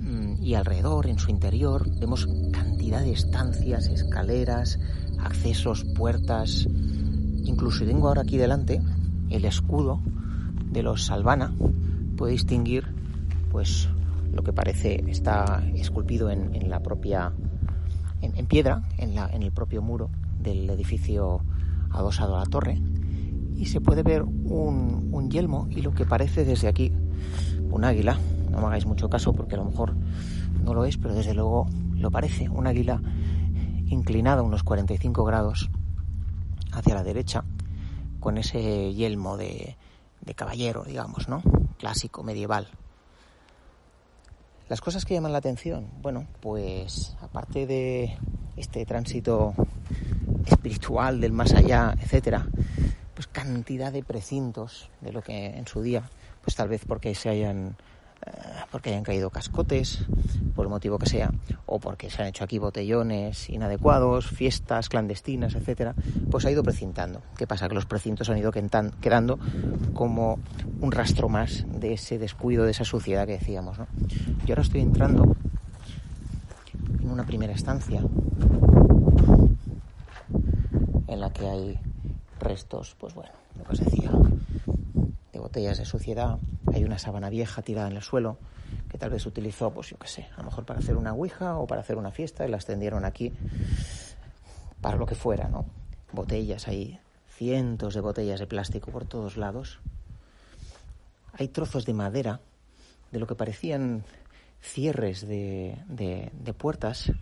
Mm, 0.00 0.42
y 0.42 0.54
alrededor, 0.54 1.06
en 1.06 1.18
su 1.18 1.30
interior, 1.30 1.86
vemos 1.98 2.26
cantidad 2.52 3.00
de 3.02 3.12
estancias, 3.12 3.86
escaleras, 3.86 4.80
accesos, 5.20 5.84
puertas. 5.84 6.66
Incluso 7.44 7.84
tengo 7.84 8.08
ahora 8.08 8.22
aquí 8.22 8.36
delante 8.36 8.80
el 9.28 9.44
escudo 9.44 10.00
de 10.70 10.82
los 10.82 11.04
Salvana. 11.04 11.54
Puede 12.16 12.32
distinguir, 12.32 12.86
pues, 13.50 13.88
lo 14.32 14.42
que 14.42 14.52
parece 14.52 15.04
está 15.08 15.62
esculpido 15.74 16.30
en, 16.30 16.70
la 16.70 16.80
propia, 16.80 17.32
en, 18.22 18.46
piedra, 18.46 18.82
en, 18.96 19.14
la, 19.14 19.28
en 19.28 19.42
el 19.42 19.52
propio 19.52 19.82
muro 19.82 20.10
del 20.40 20.70
edificio 20.70 21.42
adosado 21.90 22.36
a 22.36 22.40
la 22.40 22.46
torre. 22.46 22.80
Y 23.60 23.66
se 23.66 23.80
puede 23.80 24.02
ver 24.02 24.22
un, 24.22 25.10
un 25.12 25.30
yelmo 25.30 25.68
y 25.70 25.82
lo 25.82 25.92
que 25.92 26.06
parece 26.06 26.44
desde 26.44 26.66
aquí 26.66 26.92
un 27.70 27.84
águila 27.84 28.18
no 28.50 28.58
me 28.58 28.66
hagáis 28.66 28.86
mucho 28.86 29.08
caso 29.08 29.32
porque 29.32 29.54
a 29.54 29.58
lo 29.58 29.66
mejor 29.66 29.94
no 30.64 30.74
lo 30.74 30.84
es, 30.84 30.96
pero 30.96 31.14
desde 31.14 31.34
luego 31.34 31.68
lo 31.94 32.10
parece. 32.10 32.48
Un 32.48 32.66
águila 32.66 33.00
inclinada 33.86 34.42
unos 34.42 34.62
45 34.62 35.24
grados 35.24 35.70
hacia 36.72 36.94
la 36.94 37.02
derecha, 37.02 37.44
con 38.18 38.38
ese 38.38 38.94
yelmo 38.94 39.36
de, 39.36 39.76
de 40.20 40.34
caballero, 40.34 40.84
digamos, 40.84 41.28
¿no? 41.28 41.42
Clásico, 41.78 42.22
medieval. 42.22 42.68
Las 44.68 44.80
cosas 44.80 45.04
que 45.04 45.14
llaman 45.14 45.32
la 45.32 45.38
atención, 45.38 45.88
bueno, 46.00 46.26
pues 46.40 47.16
aparte 47.20 47.66
de 47.66 48.16
este 48.56 48.86
tránsito 48.86 49.52
espiritual 50.46 51.20
del 51.20 51.32
más 51.32 51.52
allá, 51.54 51.94
etcétera, 52.00 52.46
pues 53.20 53.26
cantidad 53.26 53.92
de 53.92 54.02
precintos 54.02 54.88
de 55.02 55.12
lo 55.12 55.20
que 55.20 55.48
en 55.48 55.66
su 55.66 55.82
día, 55.82 56.04
pues 56.42 56.56
tal 56.56 56.70
vez 56.70 56.86
porque 56.86 57.14
se 57.14 57.28
hayan 57.28 57.76
porque 58.70 58.90
hayan 58.90 59.02
caído 59.02 59.28
cascotes, 59.28 60.06
por 60.54 60.64
el 60.64 60.70
motivo 60.70 60.98
que 60.98 61.04
sea, 61.04 61.30
o 61.66 61.78
porque 61.78 62.08
se 62.08 62.22
han 62.22 62.28
hecho 62.28 62.44
aquí 62.44 62.58
botellones 62.58 63.50
inadecuados, 63.50 64.26
fiestas 64.26 64.88
clandestinas, 64.88 65.54
etcétera, 65.54 65.94
pues 66.30 66.46
ha 66.46 66.50
ido 66.50 66.62
precintando. 66.62 67.20
¿Qué 67.36 67.46
pasa? 67.46 67.68
Que 67.68 67.74
los 67.74 67.84
precintos 67.84 68.30
han 68.30 68.38
ido 68.38 68.52
quedando 68.52 69.38
como 69.92 70.38
un 70.80 70.90
rastro 70.90 71.28
más 71.28 71.66
de 71.68 71.92
ese 71.92 72.18
descuido, 72.18 72.64
de 72.64 72.70
esa 72.70 72.84
suciedad 72.84 73.26
que 73.26 73.32
decíamos. 73.32 73.78
¿no? 73.78 73.86
Yo 74.46 74.54
ahora 74.54 74.62
estoy 74.62 74.80
entrando 74.80 75.36
en 76.98 77.10
una 77.10 77.24
primera 77.24 77.52
estancia 77.52 78.02
en 81.06 81.20
la 81.20 81.30
que 81.32 81.46
hay 81.46 81.80
restos, 82.40 82.96
pues 82.98 83.14
bueno, 83.14 83.32
lo 83.56 83.64
que 83.64 83.72
os 83.72 83.78
decía, 83.80 84.10
de 85.32 85.38
botellas 85.38 85.78
de 85.78 85.84
suciedad, 85.84 86.38
hay 86.72 86.84
una 86.84 86.98
sábana 86.98 87.30
vieja 87.30 87.62
tirada 87.62 87.88
en 87.88 87.96
el 87.96 88.02
suelo 88.02 88.38
que 88.88 88.98
tal 88.98 89.10
vez 89.10 89.24
utilizó, 89.26 89.70
pues 89.70 89.90
yo 89.90 89.98
qué 89.98 90.08
sé, 90.08 90.28
a 90.34 90.38
lo 90.38 90.44
mejor 90.44 90.64
para 90.64 90.80
hacer 90.80 90.96
una 90.96 91.12
ouija 91.12 91.56
o 91.56 91.66
para 91.66 91.80
hacer 91.80 91.96
una 91.96 92.10
fiesta 92.10 92.46
y 92.46 92.50
la 92.50 92.56
extendieron 92.56 93.04
aquí 93.04 93.32
para 94.80 94.96
lo 94.96 95.06
que 95.06 95.14
fuera, 95.14 95.48
¿no? 95.48 95.66
Botellas, 96.12 96.66
hay 96.68 96.98
cientos 97.28 97.94
de 97.94 98.00
botellas 98.00 98.40
de 98.40 98.46
plástico 98.46 98.90
por 98.90 99.06
todos 99.06 99.36
lados. 99.36 99.80
Hay 101.32 101.48
trozos 101.48 101.86
de 101.86 101.94
madera 101.94 102.40
de 103.12 103.18
lo 103.18 103.26
que 103.26 103.34
parecían 103.34 104.04
cierres 104.60 105.26
de, 105.26 105.78
de, 105.88 106.30
de 106.32 106.52
puertas, 106.52 107.12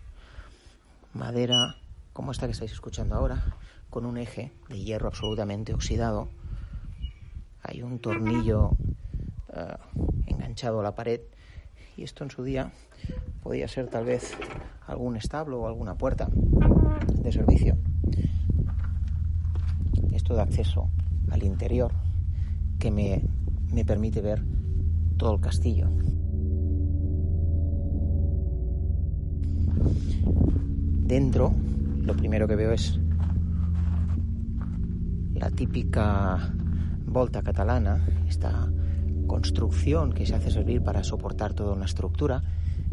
madera 1.13 1.77
como 2.13 2.31
esta 2.31 2.47
que 2.47 2.51
estáis 2.51 2.71
escuchando 2.71 3.15
ahora, 3.15 3.55
con 3.89 4.05
un 4.05 4.17
eje 4.17 4.51
de 4.69 4.79
hierro 4.79 5.07
absolutamente 5.07 5.73
oxidado. 5.73 6.29
Hay 7.63 7.81
un 7.81 7.99
tornillo 7.99 8.69
uh, 9.49 9.99
enganchado 10.27 10.79
a 10.79 10.83
la 10.83 10.95
pared 10.95 11.21
y 11.97 12.03
esto 12.03 12.23
en 12.23 12.31
su 12.31 12.43
día 12.43 12.71
podía 13.43 13.67
ser 13.67 13.87
tal 13.87 14.05
vez 14.05 14.33
algún 14.87 15.17
establo 15.17 15.61
o 15.61 15.67
alguna 15.67 15.95
puerta 15.95 16.29
de 16.29 17.31
servicio. 17.31 17.77
Esto 20.11 20.35
de 20.35 20.41
acceso 20.41 20.89
al 21.31 21.43
interior 21.43 21.91
que 22.79 22.91
me, 22.91 23.21
me 23.73 23.85
permite 23.85 24.21
ver 24.21 24.43
todo 25.17 25.35
el 25.35 25.41
castillo. 25.41 25.89
Dentro 31.05 31.53
lo 32.01 32.15
primero 32.15 32.47
que 32.47 32.55
veo 32.55 32.71
es 32.71 32.99
la 35.39 35.49
típica 35.49 36.53
volta 37.05 37.41
catalana, 37.41 38.05
esta 38.27 38.69
construcción 39.25 40.11
que 40.11 40.25
se 40.25 40.35
hace 40.35 40.51
servir 40.51 40.83
para 40.83 41.03
soportar 41.03 41.53
toda 41.53 41.73
una 41.73 41.85
estructura 41.85 42.43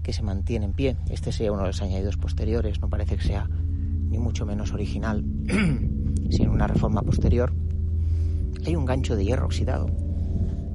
que 0.03 0.13
se 0.13 0.23
mantiene 0.23 0.67
en 0.67 0.73
pie. 0.73 0.97
Este 1.11 1.33
sería 1.33 1.51
uno 1.51 1.63
de 1.63 1.69
los 1.69 1.83
añadidos 1.83 2.17
posteriores, 2.17 2.81
no 2.81 2.89
parece 2.89 3.17
que 3.17 3.25
sea 3.25 3.49
ni 3.49 4.19
mucho 4.19 4.47
menos 4.47 4.73
original, 4.73 5.25
sino 6.31 6.53
una 6.53 6.69
reforma 6.69 7.03
posterior. 7.03 7.53
Hay 8.65 8.77
un 8.77 8.85
gancho 8.85 9.17
de 9.17 9.25
hierro 9.25 9.47
oxidado, 9.47 9.87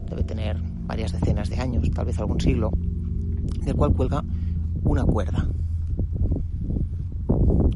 debe 0.09 0.23
tener 0.23 0.61
varias 0.85 1.13
decenas 1.13 1.49
de 1.49 1.59
años, 1.59 1.89
tal 1.91 2.05
vez 2.05 2.19
algún 2.19 2.41
siglo, 2.41 2.71
del 3.63 3.75
cual 3.75 3.93
cuelga 3.93 4.25
una 4.83 5.05
cuerda. 5.05 5.47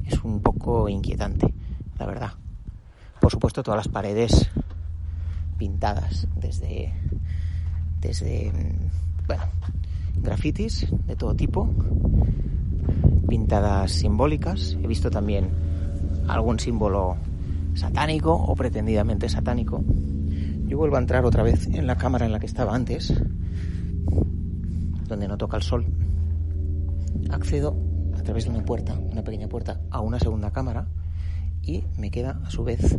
Es 0.04 0.22
un 0.22 0.42
poco 0.42 0.90
inquietante, 0.90 1.54
la 1.98 2.06
verdad. 2.06 2.45
Por 3.26 3.32
supuesto, 3.32 3.64
todas 3.64 3.80
las 3.80 3.88
paredes 3.88 4.52
pintadas 5.58 6.28
desde 6.36 6.94
desde, 8.00 8.52
bueno, 9.26 9.42
grafitis 10.22 10.86
de 11.08 11.16
todo 11.16 11.36
tipo, 11.36 11.68
pintadas 13.28 13.94
simbólicas. 13.94 14.78
He 14.80 14.86
visto 14.86 15.10
también 15.10 15.50
algún 16.28 16.60
símbolo 16.60 17.18
satánico 17.74 18.32
o 18.32 18.56
pretendidamente 18.56 19.28
satánico. 19.28 19.84
Yo 20.68 20.78
vuelvo 20.78 20.98
a 20.98 21.00
entrar 21.00 21.26
otra 21.26 21.42
vez 21.42 21.66
en 21.66 21.88
la 21.88 21.98
cámara 21.98 22.28
en 22.28 22.32
la 22.32 22.40
que 22.40 22.46
estaba 22.46 22.76
antes, 22.76 23.12
donde 25.08 25.28
no 25.28 25.36
toca 25.36 25.58
el 25.58 25.64
sol. 25.64 25.88
Accedo 27.32 27.76
a 28.16 28.22
través 28.22 28.44
de 28.44 28.52
una 28.52 28.64
puerta, 28.64 28.94
una 28.94 29.24
pequeña 29.24 29.48
puerta, 29.48 29.82
a 29.90 30.00
una 30.02 30.20
segunda 30.20 30.52
cámara 30.52 30.86
y 31.66 31.84
me 31.98 32.12
queda 32.12 32.42
a 32.46 32.50
su 32.50 32.64
vez 32.64 32.98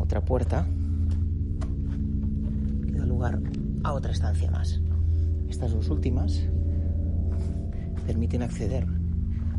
otra 0.00 0.24
puerta 0.24 0.66
que 2.86 2.98
da 2.98 3.06
lugar 3.06 3.38
a 3.84 3.92
otra 3.92 4.10
estancia 4.10 4.50
más. 4.50 4.80
Estas 5.48 5.70
dos 5.72 5.88
últimas 5.88 6.42
permiten 8.06 8.42
acceder 8.42 8.86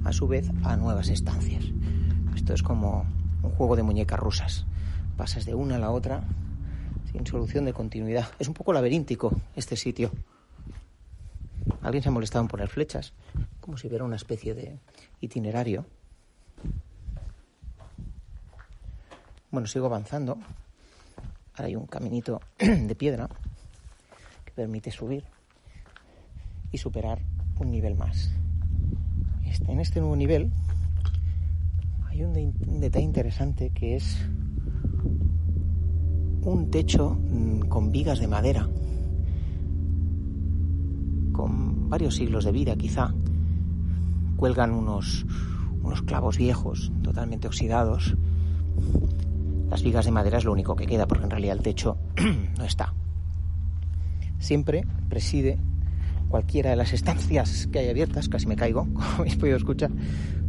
a 0.04 0.12
su 0.12 0.28
vez 0.28 0.52
a 0.64 0.76
nuevas 0.76 1.08
estancias. 1.08 1.64
Esto 2.36 2.54
es 2.54 2.64
como 2.64 3.06
un 3.44 3.52
juego 3.52 3.76
de 3.76 3.84
muñecas 3.84 4.20
rusas. 4.20 4.66
Pasas 5.16 5.46
de 5.46 5.54
una 5.54 5.76
a 5.78 5.80
la 5.80 5.92
otra 5.92 6.24
sin 7.12 7.26
solución 7.26 7.66
de 7.66 7.74
continuidad. 7.74 8.28
Es 8.40 8.48
un 8.48 8.54
poco 8.54 8.74
laberíntico 8.74 9.32
este 9.56 9.76
sitio. 9.76 10.12
Alguien 11.82 12.04
se 12.04 12.10
ha 12.10 12.12
molestado 12.12 12.44
en 12.44 12.48
poner 12.48 12.68
flechas, 12.68 13.14
como 13.60 13.78
si 13.78 13.88
hubiera 13.88 14.04
una 14.04 14.16
especie 14.16 14.56
de 14.56 14.80
itinerario. 15.20 15.86
Bueno, 19.52 19.68
sigo 19.68 19.86
avanzando. 19.86 20.38
Ahora 21.54 21.66
hay 21.66 21.76
un 21.76 21.86
caminito 21.86 22.40
de 22.60 22.96
piedra 22.96 23.30
permite 24.56 24.92
subir 24.92 25.24
y 26.72 26.78
superar 26.78 27.20
un 27.60 27.72
nivel 27.72 27.96
más. 27.96 28.32
Este, 29.46 29.72
en 29.72 29.80
este 29.80 30.00
nuevo 30.00 30.16
nivel 30.16 30.52
hay 32.08 32.24
un, 32.24 32.36
un 32.68 32.80
detalle 32.80 33.06
interesante 33.06 33.72
que 33.72 33.96
es 33.96 34.18
un 36.44 36.70
techo 36.72 37.12
mm, 37.12 37.62
con 37.62 37.92
vigas 37.92 38.20
de 38.20 38.28
madera, 38.28 38.68
con 41.32 41.90
varios 41.90 42.16
siglos 42.16 42.46
de 42.46 42.52
vida 42.52 42.76
quizá. 42.76 43.14
Cuelgan 44.38 44.72
unos, 44.72 45.26
unos 45.84 46.02
clavos 46.02 46.38
viejos, 46.38 46.92
totalmente 47.04 47.48
oxidados. 47.48 48.16
Las 49.72 49.82
vigas 49.82 50.06
de 50.06 50.12
madera 50.12 50.38
es 50.38 50.46
lo 50.46 50.52
único 50.52 50.76
que 50.76 50.86
queda, 50.86 51.08
porque 51.08 51.24
en 51.24 51.32
realidad 51.32 51.58
el 51.58 51.64
techo 51.64 51.98
no 52.58 52.64
está 52.64 52.94
siempre 54.42 54.84
preside 55.08 55.60
cualquiera 56.28 56.72
de 56.72 56.76
las 56.76 56.94
estancias 56.94 57.68
que 57.72 57.80
hay 57.80 57.90
abiertas, 57.90 58.28
casi 58.28 58.48
me 58.48 58.56
caigo, 58.56 58.82
como 58.94 59.08
habéis 59.20 59.38
podido 59.38 59.56
escuchar, 59.56 59.92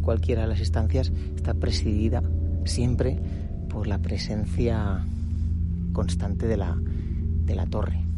cualquiera 0.00 0.42
de 0.42 0.48
las 0.48 0.60
estancias 0.60 1.12
está 1.36 1.54
presidida 1.54 2.22
siempre 2.64 3.20
por 3.68 3.86
la 3.86 3.98
presencia 3.98 5.06
constante 5.92 6.46
de 6.46 6.56
la, 6.56 6.76
de 6.76 7.54
la 7.54 7.66
torre. 7.66 8.12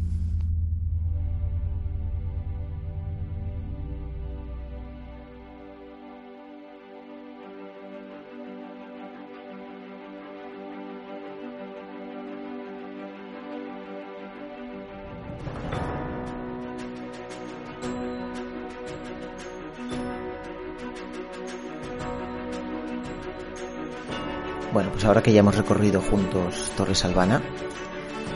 Ahora 25.05 25.21
que 25.21 25.31
ya 25.31 25.39
hemos 25.39 25.55
recorrido 25.55 26.01
juntos 26.01 26.71
Torre 26.75 26.95
Salvana, 26.95 27.41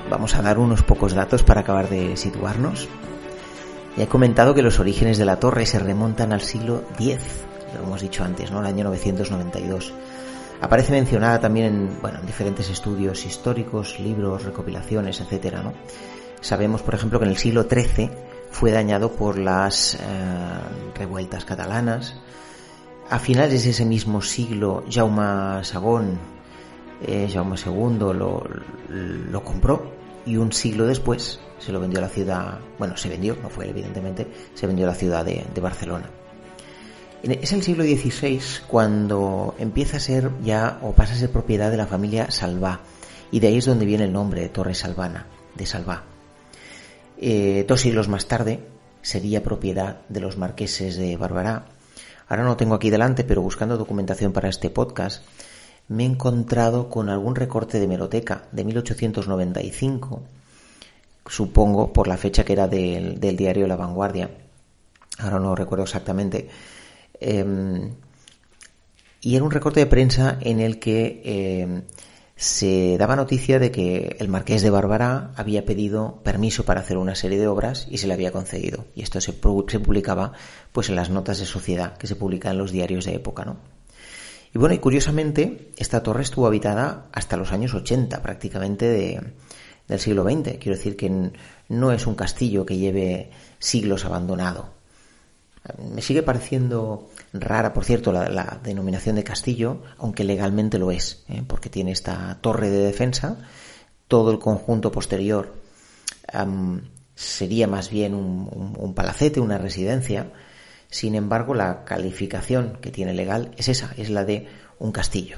vamos 0.09 0.35
a 0.35 0.41
dar 0.41 0.59
unos 0.59 0.83
pocos 0.83 1.13
datos 1.13 1.43
para 1.43 1.61
acabar 1.61 1.89
de 1.89 2.15
situarnos. 2.15 2.88
Ya 3.97 4.03
he 4.03 4.07
comentado 4.07 4.53
que 4.53 4.61
los 4.61 4.79
orígenes 4.79 5.17
de 5.17 5.25
la 5.25 5.39
torre 5.39 5.65
se 5.65 5.79
remontan 5.79 6.31
al 6.31 6.41
siglo 6.41 6.83
X, 6.99 7.19
lo 7.75 7.83
hemos 7.83 8.01
dicho 8.01 8.23
antes, 8.23 8.51
¿no? 8.51 8.59
El 8.59 8.67
año 8.67 8.83
992. 8.85 9.93
Aparece 10.61 10.91
mencionada 10.91 11.39
también 11.39 11.65
en, 11.65 12.01
bueno, 12.01 12.19
en 12.19 12.25
diferentes 12.25 12.69
estudios 12.69 13.25
históricos, 13.25 13.99
libros, 13.99 14.43
recopilaciones, 14.43 15.21
etcétera, 15.21 15.63
¿no? 15.63 15.73
Sabemos, 16.41 16.81
por 16.81 16.95
ejemplo, 16.95 17.19
que 17.19 17.25
en 17.25 17.31
el 17.31 17.38
siglo 17.38 17.63
XIII 17.63 18.11
fue 18.51 18.71
dañado 18.71 19.11
por 19.11 19.38
las 19.38 19.95
eh, 19.95 19.97
revueltas 20.95 21.45
catalanas, 21.45 22.15
a 23.09 23.17
finales 23.17 23.63
de 23.63 23.71
ese 23.71 23.85
mismo 23.85 24.21
siglo, 24.21 24.83
Jaume 24.89 25.61
II, 25.63 26.17
eh, 27.06 27.29
Jaume 27.32 27.56
II 27.58 28.13
lo, 28.13 28.44
lo 28.89 29.44
compró 29.44 29.91
y 30.25 30.38
un 30.38 30.51
siglo 30.51 30.86
después 30.86 31.39
se 31.60 31.72
lo 31.72 31.79
vendió 31.79 32.00
a 32.00 32.03
la 32.03 32.10
ciudad, 32.10 32.60
bueno, 32.77 32.96
se 32.98 33.10
vendió, 33.10 33.36
no 33.41 33.50
fue 33.50 33.70
evidentemente, 33.70 34.27
se 34.53 34.68
vendió 34.68 34.86
a 34.86 34.89
la 34.89 34.96
ciudad 34.96 35.25
de, 35.25 35.46
de 35.53 35.62
Barcelona. 35.62 36.10
Es 37.22 37.51
el 37.51 37.63
siglo 37.63 37.84
XVI 37.84 38.39
cuando 38.68 39.56
empieza 39.60 39.98
a 39.98 40.00
ser 40.00 40.32
ya 40.41 40.79
o 40.82 40.94
pasa 40.94 41.13
a 41.13 41.18
ser 41.18 41.32
propiedad 41.32 41.70
de 41.70 41.75
la 41.75 41.86
familia 41.86 42.32
Salvá 42.32 42.79
y 43.29 43.41
de 43.41 43.48
ahí 43.48 43.58
es 43.58 43.65
donde 43.65 43.86
viene 43.86 44.06
el 44.06 44.13
nombre 44.13 44.41
de 44.41 44.50
Torre 44.50 44.74
Salvana, 44.74 45.27
de 45.56 45.65
Salvá. 45.65 46.03
Eh, 47.18 47.65
dos 47.68 47.82
siglos 47.82 48.08
más 48.08 48.27
tarde, 48.27 48.62
sería 49.01 49.44
propiedad 49.44 50.01
de 50.08 50.22
los 50.22 50.38
marqueses 50.38 50.96
de 50.96 51.18
Barbará. 51.18 51.65
Ahora 52.29 52.44
no 52.44 52.50
lo 52.50 52.58
tengo 52.58 52.75
aquí 52.75 52.89
delante, 52.89 53.24
pero 53.24 53.41
buscando 53.41 53.77
documentación 53.77 54.32
para 54.32 54.50
este 54.50 54.70
podcast, 54.70 55.24
me 55.89 56.03
he 56.03 56.05
encontrado 56.05 56.89
con 56.89 57.10
algún 57.10 57.36
recorte 57.36 57.79
de 57.79 57.88
meroteca 57.88 58.43
de 58.51 58.63
1895, 58.63 60.22
supongo 61.27 61.91
por 61.91 62.08
la 62.08 62.17
fecha 62.17 62.46
que 62.46 62.53
era 62.53 62.67
del, 62.67 63.19
diario 63.19 63.67
La 63.67 63.75
Vanguardia. 63.75 64.29
Ahora 65.17 65.39
no 65.39 65.55
recuerdo 65.55 65.84
exactamente. 65.84 66.48
Em, 67.19 67.91
y 69.22 69.36
era 69.36 69.43
un 69.43 69.51
recorte 69.51 69.81
de 69.81 69.86
prensa 69.88 70.38
en 70.39 70.60
el 70.60 70.79
que 70.79 71.22
em, 71.25 71.81
se 72.36 72.98
daba 72.98 73.17
noticia 73.17 73.60
de 73.60 73.72
que 73.72 74.15
el 74.19 74.29
marqués 74.29 74.62
de 74.62 74.69
Bárbara 74.69 75.31
había 75.36 75.65
pedido 75.65 76.22
permiso 76.24 76.63
para 76.63 76.81
hacer 76.81 76.98
una 76.98 77.15
serie 77.15 77.38
de 77.38 77.48
obras 77.48 77.88
y 77.89 77.98
se 77.98 78.08
le 78.08 78.13
había 78.13 78.31
concedido. 78.31 78.86
Y 78.96 79.01
esto 79.01 79.19
se, 79.19 79.34
publicaba 79.34 80.34
pues 80.72 80.88
en 80.89 80.96
las 80.96 81.10
notas 81.10 81.39
de 81.39 81.46
sociedad 81.46 81.98
que 81.98 82.08
se 82.08 82.15
publican 82.15 82.53
en 82.53 82.60
los 82.60 82.72
diarios 82.72 83.05
de 83.05 83.15
época, 83.15 83.43
¿no? 83.43 83.78
Y 84.53 84.58
bueno, 84.58 84.74
y 84.74 84.79
curiosamente, 84.79 85.72
esta 85.77 86.01
torre 86.01 86.24
estuvo 86.24 86.48
habitada 86.48 87.08
hasta 87.12 87.38
los 87.38 87.51
años 87.51 87.74
80, 87.74 88.22
prácticamente 88.22 89.22
del 89.88 90.00
siglo 90.00 90.24
XX. 90.24 90.58
Quiero 90.58 90.77
decir 90.77 90.96
que 90.98 91.32
no 91.70 91.91
es 91.91 92.08
un 92.08 92.15
castillo 92.15 92.65
que 92.65 92.77
lleve 92.77 93.32
siglos 93.60 94.06
abandonado. 94.06 94.79
Me 95.94 96.01
sigue 96.01 96.24
pareciendo 96.24 97.10
rara, 97.34 97.74
por 97.74 97.86
cierto, 97.86 98.12
la, 98.12 98.60
denominación 98.63 99.18
de 99.18 99.24
castillo, 99.24 99.82
aunque 99.98 100.24
legalmente 100.24 100.79
lo 100.79 100.91
es, 100.91 101.24
¿eh? 101.27 101.44
porque 101.46 101.70
tiene 101.70 101.91
esta 101.91 102.39
torre 102.41 102.70
de 102.70 102.79
defensa. 102.79 103.38
Todo 104.08 104.32
el 104.32 104.39
conjunto 104.39 104.91
posterior 104.91 105.53
sería 107.15 107.68
más 107.68 107.89
bien 107.89 108.15
un, 108.15 108.94
palacete, 108.96 109.39
una 109.39 109.58
residencia. 109.58 110.32
Sin 110.89 111.15
embargo, 111.15 111.53
la 111.53 111.84
calificación 111.84 112.77
que 112.81 112.91
tiene 112.91 113.13
legal 113.13 113.51
es 113.58 113.69
esa, 113.69 113.93
es 113.98 114.10
la 114.10 114.25
de 114.25 114.48
un 114.79 114.91
castillo. 114.91 115.38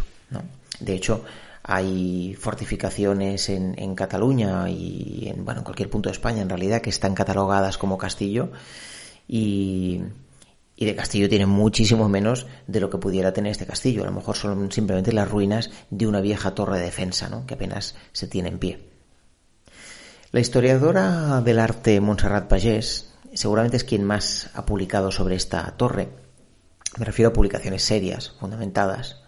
De 0.79 0.93
hecho, 0.93 1.23
hay 1.63 2.35
fortificaciones 2.39 3.49
en, 3.49 3.75
en, 3.77 3.93
Cataluña 3.95 4.69
y 4.69 5.27
en, 5.27 5.43
bueno, 5.43 5.59
en 5.59 5.63
cualquier 5.65 5.89
punto 5.89 6.09
de 6.09 6.13
España, 6.13 6.41
en 6.41 6.49
realidad, 6.49 6.81
que 6.81 6.89
están 6.89 7.13
catalogadas 7.13 7.77
como 7.77 7.97
castillo 7.97 8.51
y, 9.27 10.01
de 10.77 10.95
castillo 10.95 11.29
tiene 11.29 11.45
muchísimo 11.45 12.09
menos 12.09 12.47
de 12.65 12.79
lo 12.79 12.89
que 12.89 12.97
pudiera 12.97 13.33
tener 13.33 13.51
este 13.51 13.67
castillo. 13.67 14.03
A 14.03 14.07
lo 14.07 14.11
mejor 14.11 14.35
son 14.35 14.71
simplemente 14.71 15.13
las 15.13 15.29
ruinas 15.29 15.69
de 15.89 16.07
una 16.07 16.21
vieja 16.21 16.55
torre 16.55 16.79
de 16.79 16.85
defensa, 16.85 17.29
¿no? 17.29 17.45
que 17.45 17.53
apenas 17.53 17.95
se 18.13 18.27
tiene 18.27 18.49
en 18.49 18.57
pie. 18.57 18.79
La 20.31 20.39
historiadora 20.39 21.41
del 21.41 21.59
arte 21.59 22.01
Montserrat 22.01 22.47
Pagés 22.47 23.10
seguramente 23.37 23.77
es 23.77 23.83
quien 23.83 24.03
más 24.03 24.49
ha 24.53 24.65
publicado 24.65 25.11
sobre 25.11 25.35
esta 25.35 25.71
torre. 25.77 26.09
Me 26.97 27.05
refiero 27.05 27.29
a 27.29 27.33
publicaciones 27.33 27.83
serias, 27.83 28.33
fundamentadas. 28.39 29.21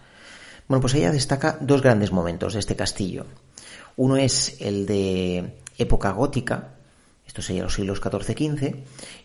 Bueno, 0.67 0.81
pues 0.81 0.93
ella 0.95 1.12
destaca 1.12 1.57
dos 1.62 1.81
grandes 1.81 2.12
momentos 2.12 2.53
de 2.53 2.60
este 2.60 2.75
castillo. 2.75 3.25
Uno 3.95 4.17
es 4.17 4.57
el 4.60 4.86
de 4.86 5.60
época 5.77 6.12
gótica, 6.12 6.75
esto 7.25 7.41
sería 7.41 7.63
los 7.63 7.74
siglos 7.74 8.01
XIV-XV, 8.01 8.75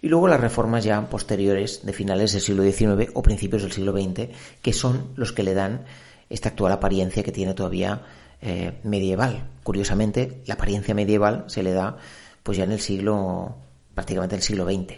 y 0.03 0.09
luego 0.09 0.29
las 0.29 0.41
reformas 0.41 0.85
ya 0.85 1.01
posteriores 1.09 1.85
de 1.85 1.93
finales 1.93 2.33
del 2.33 2.43
siglo 2.43 2.63
XIX 2.63 3.11
o 3.15 3.23
principios 3.23 3.63
del 3.63 3.73
siglo 3.73 3.93
XX, 3.93 4.29
que 4.63 4.73
son 4.73 5.13
los 5.17 5.33
que 5.33 5.43
le 5.43 5.55
dan 5.55 5.85
esta 6.31 6.51
actual 6.51 6.73
apariencia 6.73 7.23
que 7.23 7.33
tiene 7.33 7.55
todavía 7.55 8.03
eh, 8.41 8.79
medieval. 8.85 9.49
Curiosamente, 9.63 10.43
la 10.47 10.55
apariencia 10.55 10.95
medieval 10.95 11.45
se 11.49 11.63
le 11.63 11.73
da 11.73 11.97
pues 12.43 12.59
ya 12.59 12.65
en 12.65 12.73
el 12.73 12.81
siglo, 12.81 13.57
prácticamente 13.99 14.37
el 14.37 14.43
siglo 14.43 14.65
XX. 14.65 14.95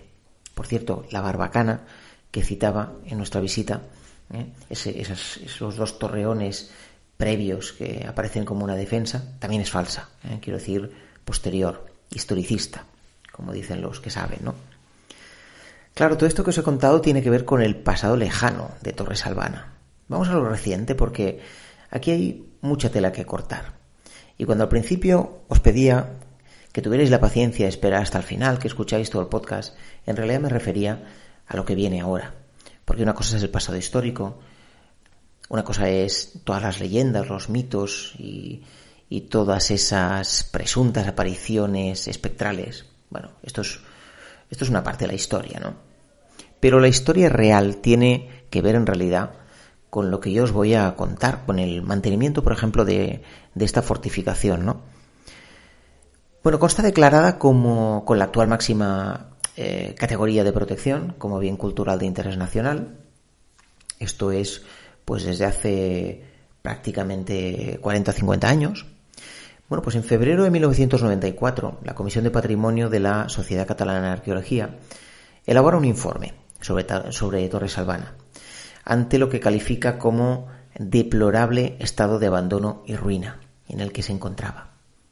Por 0.54 0.66
cierto, 0.66 1.07
la 1.11 1.23
barbacana 1.23 1.87
que 2.30 2.42
citaba 2.42 2.92
en 3.07 3.16
nuestra 3.16 3.40
visita, 3.40 3.80
¿eh? 4.30 4.52
esos, 4.69 5.75
dos 5.75 5.99
torreones 5.99 6.71
previos 7.16 7.73
que 7.73 8.04
aparecen 8.07 8.45
como 8.45 8.62
una 8.62 8.76
defensa, 8.76 9.25
también 9.38 9.62
es 9.62 9.71
falsa, 9.71 10.11
¿eh? 10.23 10.37
quiero 10.42 10.59
decir, 10.59 10.92
posterior, 11.25 11.87
historicista 12.11 12.85
como 13.33 13.54
dicen 13.54 13.80
los 13.80 14.00
que 14.00 14.11
saben, 14.11 14.40
¿no? 14.42 14.54
Claro, 15.95 16.19
todo 16.19 16.26
esto 16.26 16.45
que 16.45 16.50
os 16.50 16.58
he 16.58 16.63
contado 16.63 17.00
tiene 17.00 17.23
que 17.23 17.30
ver 17.30 17.47
con 17.47 17.63
el 17.63 17.76
pasado 17.76 18.19
lejano 18.19 18.73
de 18.82 18.93
Torres 18.93 19.25
Albana. 19.25 19.78
Vamos 20.08 20.28
a 20.28 20.34
lo 20.34 20.47
reciente 20.47 20.95
porque 20.95 21.41
aquí 21.91 22.10
hay 22.10 22.52
mucha 22.60 22.91
tela 22.91 23.13
que 23.13 23.25
cortar. 23.25 23.73
Y 24.36 24.45
cuando 24.45 24.65
al 24.65 24.69
principio 24.69 25.41
os 25.49 25.60
pedía 25.60 26.19
que 26.73 26.83
tuvierais 26.83 27.11
la 27.11 27.21
paciencia 27.21 27.67
de 27.67 27.71
esperar 27.71 28.02
hasta 28.02 28.19
el 28.19 28.25
final, 28.25 28.59
que 28.59 28.69
escucháis 28.69 29.11
todo 29.11 29.23
el 29.23 29.28
podcast, 29.28 29.76
en 30.06 30.17
realidad 30.17 30.41
me 30.41 30.49
refería 30.49 31.04
a 31.47 31.56
lo 31.56 31.65
que 31.65 31.75
viene 31.75 32.00
ahora. 32.00 32.35
Porque 32.85 33.02
una 33.02 33.15
cosa 33.15 33.37
es 33.37 33.43
el 33.43 33.50
pasado 33.50 33.76
histórico, 33.76 34.39
una 35.49 35.65
cosa 35.65 35.89
es 35.89 36.41
todas 36.45 36.63
las 36.63 36.80
leyendas, 36.80 37.28
los 37.28 37.49
mitos 37.49 38.15
y, 38.19 38.63
todas 39.28 39.73
esas 39.73 40.45
presuntas 40.45 41.09
apariciones 41.09 42.06
espectrales. 42.06 42.87
Bueno, 43.11 43.33
esto 43.43 43.63
es, 43.63 43.80
esto 44.49 44.65
es 44.65 44.71
una 44.71 44.85
parte 44.85 45.04
de 45.04 45.09
la 45.09 45.17
historia, 45.17 45.59
¿no? 45.59 45.75
Pero 46.61 46.78
la 46.78 46.87
historia 46.87 47.28
real 47.28 47.78
tiene 47.78 48.45
que 48.50 48.63
ver 48.63 48.76
en 48.76 48.87
realidad 48.87 49.33
con 49.89 50.13
lo 50.13 50.21
que 50.21 50.30
yo 50.30 50.45
os 50.45 50.52
voy 50.52 50.75
a 50.75 50.95
contar, 50.95 51.45
con 51.45 51.59
el 51.59 51.83
mantenimiento, 51.83 52.45
por 52.45 52.52
ejemplo, 52.52 52.85
de, 52.85 53.23
de 53.56 53.65
esta 53.65 53.83
fortificación, 53.83 54.65
¿no? 54.65 54.83
Bueno, 56.43 56.59
consta 56.59 56.83
declarada 56.83 57.39
como 57.39 58.05
con 58.07 58.19
la 58.19 58.25
actual 58.25 58.49
máxima 58.49 59.29
eh, 59.57 59.95
categoría 59.99 60.43
de 60.43 60.55
protección 60.55 61.15
como 61.19 61.39
bien 61.39 61.59
cultural 61.59 61.99
de 61.99 62.07
interés 62.07 62.39
nacional. 62.39 62.97
Esto 63.99 64.33
es, 64.33 64.63
pues 65.05 65.25
desde 65.25 65.45
hace 65.45 66.25
prácticamente 66.63 67.79
40 67.83 68.11
o 68.11 68.15
50 68.15 68.49
años. 68.49 68.87
Bueno, 69.69 69.83
pues 69.83 69.97
en 69.97 70.03
febrero 70.03 70.43
de 70.45 70.50
1994, 70.50 71.81
la 71.85 71.95
Comisión 71.95 72.25
de 72.25 72.31
Patrimonio 72.31 72.89
de 72.89 73.00
la 73.00 73.29
Sociedad 73.29 73.67
Catalana 73.67 74.07
de 74.07 74.13
Arqueología 74.13 74.79
elabora 75.45 75.76
un 75.76 75.85
informe 75.85 76.33
sobre, 76.63 76.87
sobre 77.13 77.47
Torres 77.50 77.76
Albana, 77.76 78.15
ante 78.85 79.19
lo 79.19 79.29
que 79.29 79.41
califica 79.41 79.99
como 79.99 80.47
deplorable 80.79 81.76
estado 81.81 82.19
de 82.19 82.29
abandono 82.29 82.83
y 82.87 82.97
ruina 82.97 83.41
en 83.69 83.81
el 83.81 83.93
que 83.93 84.03
se 84.03 84.13
encontraba. 84.13 84.70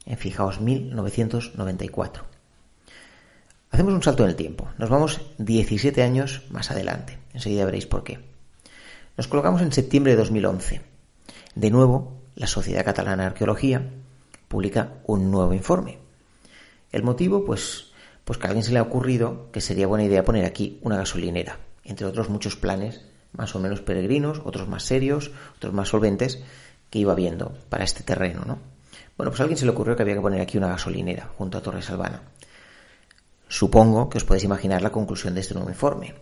En 0.09 0.17
fijaos, 0.17 0.59
1994. 0.59 2.25
Hacemos 3.69 3.93
un 3.93 4.01
salto 4.01 4.23
en 4.23 4.29
el 4.29 4.35
tiempo. 4.35 4.67
Nos 4.79 4.89
vamos 4.89 5.21
17 5.37 6.01
años 6.01 6.41
más 6.49 6.71
adelante. 6.71 7.19
Enseguida 7.31 7.63
veréis 7.63 7.85
por 7.85 8.03
qué. 8.03 8.19
Nos 9.15 9.27
colocamos 9.27 9.61
en 9.61 9.71
septiembre 9.71 10.13
de 10.13 10.17
2011. 10.17 10.81
De 11.53 11.69
nuevo, 11.69 12.23
la 12.35 12.47
Sociedad 12.47 12.83
Catalana 12.83 13.21
de 13.21 13.27
Arqueología 13.27 13.87
publica 14.47 14.93
un 15.05 15.29
nuevo 15.29 15.53
informe. 15.53 15.99
El 16.91 17.03
motivo, 17.03 17.45
pues, 17.45 17.91
pues 18.25 18.39
que 18.39 18.47
a 18.47 18.49
alguien 18.49 18.63
se 18.63 18.71
le 18.71 18.79
ha 18.79 18.83
ocurrido 18.83 19.51
que 19.51 19.61
sería 19.61 19.85
buena 19.85 20.05
idea 20.05 20.25
poner 20.25 20.45
aquí 20.45 20.79
una 20.81 20.97
gasolinera, 20.97 21.59
entre 21.83 22.07
otros 22.07 22.29
muchos 22.29 22.55
planes 22.55 23.05
más 23.31 23.55
o 23.55 23.59
menos 23.59 23.81
peregrinos, 23.81 24.41
otros 24.43 24.67
más 24.67 24.85
serios, 24.85 25.29
otros 25.57 25.71
más 25.71 25.89
solventes 25.89 26.41
que 26.89 26.97
iba 26.97 27.13
viendo 27.13 27.53
para 27.69 27.83
este 27.83 28.01
terreno, 28.01 28.43
¿no? 28.43 28.78
Bueno, 29.19 29.31
pues 29.31 29.41
a 29.41 29.43
alguien 29.43 29.57
se 29.57 29.65
le 29.65 29.71
ocurrió 29.71 29.97
que 29.97 30.03
había 30.03 30.15
que 30.15 30.21
poner 30.21 30.39
aquí 30.39 30.57
una 30.57 30.69
gasolinera 30.69 31.29
junto 31.37 31.57
a 31.57 31.61
Torres 31.61 31.89
Albana. 31.89 32.21
Supongo 33.49 34.07
que 34.07 34.17
os 34.17 34.23
podéis 34.23 34.45
imaginar 34.45 34.81
la 34.81 34.93
conclusión 34.93 35.35
de 35.35 35.41
este 35.41 35.53
nuevo 35.55 35.69
informe. 35.69 36.15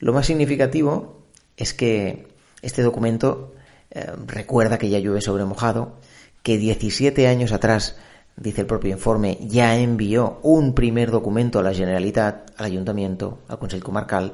Lo 0.00 0.12
más 0.12 0.26
significativo 0.26 1.22
es 1.56 1.74
que 1.74 2.26
este 2.60 2.82
documento 2.82 3.54
eh, 3.92 4.10
recuerda 4.26 4.78
que 4.78 4.90
ya 4.90 4.98
llueve 4.98 5.20
sobre 5.20 5.44
mojado 5.44 6.00
que 6.42 6.58
17 6.58 7.28
años 7.28 7.52
atrás, 7.52 7.94
dice 8.34 8.62
el 8.62 8.66
propio 8.66 8.90
informe, 8.90 9.38
ya 9.40 9.78
envió 9.78 10.40
un 10.42 10.74
primer 10.74 11.12
documento 11.12 11.60
a 11.60 11.62
la 11.62 11.72
Generalitat, 11.72 12.50
al 12.56 12.66
Ayuntamiento, 12.66 13.42
al 13.46 13.60
Consejo 13.60 13.84
Comarcal, 13.84 14.32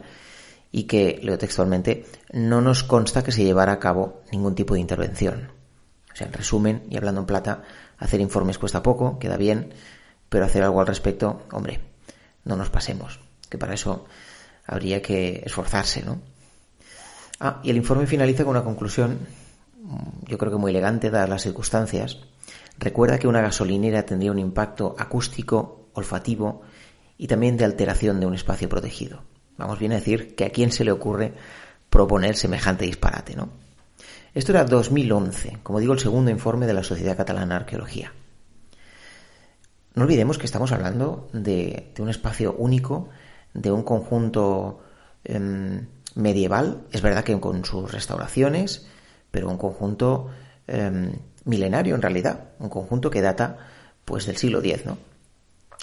y 0.72 0.84
que, 0.84 1.20
leo 1.22 1.36
textualmente, 1.36 2.06
no 2.32 2.62
nos 2.62 2.82
consta 2.82 3.22
que 3.22 3.32
se 3.32 3.44
llevara 3.44 3.72
a 3.72 3.78
cabo 3.78 4.22
ningún 4.32 4.54
tipo 4.54 4.72
de 4.72 4.80
intervención. 4.80 5.57
Sea, 6.18 6.26
en 6.26 6.32
resumen, 6.32 6.82
y 6.90 6.96
hablando 6.96 7.20
en 7.20 7.26
plata, 7.28 7.62
hacer 7.96 8.20
informes 8.20 8.58
cuesta 8.58 8.82
poco, 8.82 9.20
queda 9.20 9.36
bien, 9.36 9.72
pero 10.28 10.44
hacer 10.44 10.64
algo 10.64 10.80
al 10.80 10.88
respecto, 10.88 11.42
hombre, 11.52 11.80
no 12.44 12.56
nos 12.56 12.70
pasemos, 12.70 13.20
que 13.48 13.56
para 13.56 13.74
eso 13.74 14.04
habría 14.66 15.00
que 15.00 15.42
esforzarse, 15.46 16.02
¿no? 16.02 16.20
Ah, 17.38 17.60
y 17.62 17.70
el 17.70 17.76
informe 17.76 18.08
finaliza 18.08 18.42
con 18.42 18.50
una 18.50 18.64
conclusión 18.64 19.18
yo 20.26 20.38
creo 20.38 20.50
que 20.50 20.58
muy 20.58 20.70
elegante 20.70 21.08
dadas 21.08 21.28
las 21.28 21.42
circunstancias, 21.42 22.18
recuerda 22.78 23.18
que 23.18 23.28
una 23.28 23.40
gasolinera 23.40 24.04
tendría 24.04 24.32
un 24.32 24.40
impacto 24.40 24.96
acústico, 24.98 25.88
olfativo 25.94 26.62
y 27.16 27.28
también 27.28 27.56
de 27.56 27.64
alteración 27.64 28.18
de 28.18 28.26
un 28.26 28.34
espacio 28.34 28.68
protegido. 28.68 29.22
Vamos 29.56 29.78
bien 29.78 29.92
a 29.92 29.96
decir 29.96 30.34
que 30.34 30.44
a 30.44 30.50
quién 30.50 30.72
se 30.72 30.84
le 30.84 30.90
ocurre 30.90 31.32
proponer 31.90 32.36
semejante 32.36 32.84
disparate, 32.84 33.36
¿no? 33.36 33.67
Esto 34.38 34.52
era 34.52 34.62
2011, 34.62 35.58
como 35.64 35.80
digo, 35.80 35.94
el 35.94 35.98
segundo 35.98 36.30
informe 36.30 36.68
de 36.68 36.72
la 36.72 36.84
Sociedad 36.84 37.16
Catalana 37.16 37.56
de 37.56 37.60
Arqueología. 37.62 38.12
No 39.96 40.04
olvidemos 40.04 40.38
que 40.38 40.46
estamos 40.46 40.70
hablando 40.70 41.28
de, 41.32 41.92
un 41.98 42.08
espacio 42.08 42.54
único 42.56 43.08
de 43.52 43.72
un 43.72 43.82
conjunto 43.82 44.78
em, 45.24 45.88
medieval, 46.14 46.82
es 46.92 47.02
verdad 47.02 47.24
que 47.24 47.40
con 47.40 47.64
sus 47.64 47.90
restauraciones, 47.90 48.86
pero 49.32 49.50
un 49.50 49.58
conjunto 49.58 50.28
em, 50.68 51.14
milenario 51.44 51.96
en 51.96 52.02
realidad, 52.02 52.50
un 52.60 52.68
conjunto 52.68 53.10
que 53.10 53.20
data 53.20 53.58
pues 54.04 54.26
del 54.26 54.36
siglo 54.36 54.60
X, 54.60 54.86
¿no? 54.86 54.98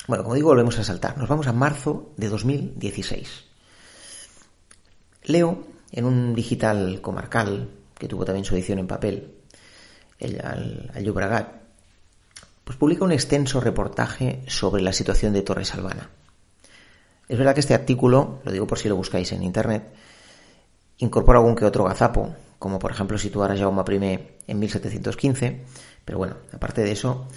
Bueno, 0.08 0.24
como 0.24 0.36
digo, 0.36 0.48
volvemos 0.48 0.80
a 0.80 0.86
saltar. 0.86 1.18
Nos 1.18 1.28
vamos 1.28 1.48
a 1.48 1.52
marzo 1.52 2.13
de 2.15 2.30
2016. 2.30 3.44
Leo 5.24 5.68
en 5.91 6.06
un 6.06 6.34
digital 6.34 7.02
comarcal 7.02 7.68
que 7.98 8.08
tuvo 8.08 8.26
también 8.26 8.46
su 8.46 8.56
edición 8.56 8.80
en 8.80 8.88
papel, 8.88 9.34
el, 10.20 10.42
al, 10.42 10.92
al 10.94 11.04
pues 12.64 12.78
publica 12.78 13.06
un 13.06 13.12
extenso 13.12 13.62
reportaje 13.62 14.42
sobre 14.48 14.82
la 14.82 14.92
situación 14.92 15.34
de 15.34 15.44
Torres 15.44 15.74
Albana. 15.76 16.10
Es 17.30 17.38
verdad 17.38 17.54
que 17.54 17.60
este 17.60 17.76
artículo, 17.76 18.42
lo 18.44 18.52
digo 18.52 18.66
por 18.68 18.80
si 18.80 18.90
lo 18.90 18.96
buscáis 18.96 19.32
en 19.32 19.44
internet, 19.44 19.94
incorpora 20.98 21.40
algún 21.40 21.56
que 21.56 21.66
otro 21.66 21.84
gazapo, 21.84 22.36
como 22.58 22.80
por 22.80 22.92
ejemplo 22.92 23.18
situar 23.18 23.52
a 23.52 23.58
Jaume 23.58 23.84
I 23.88 24.20
en 24.48 24.60
1715, 24.60 25.64
pero 26.04 26.18
bueno, 26.18 26.38
aparte 26.52 26.82
de 26.82 26.92
eso, 26.92 27.28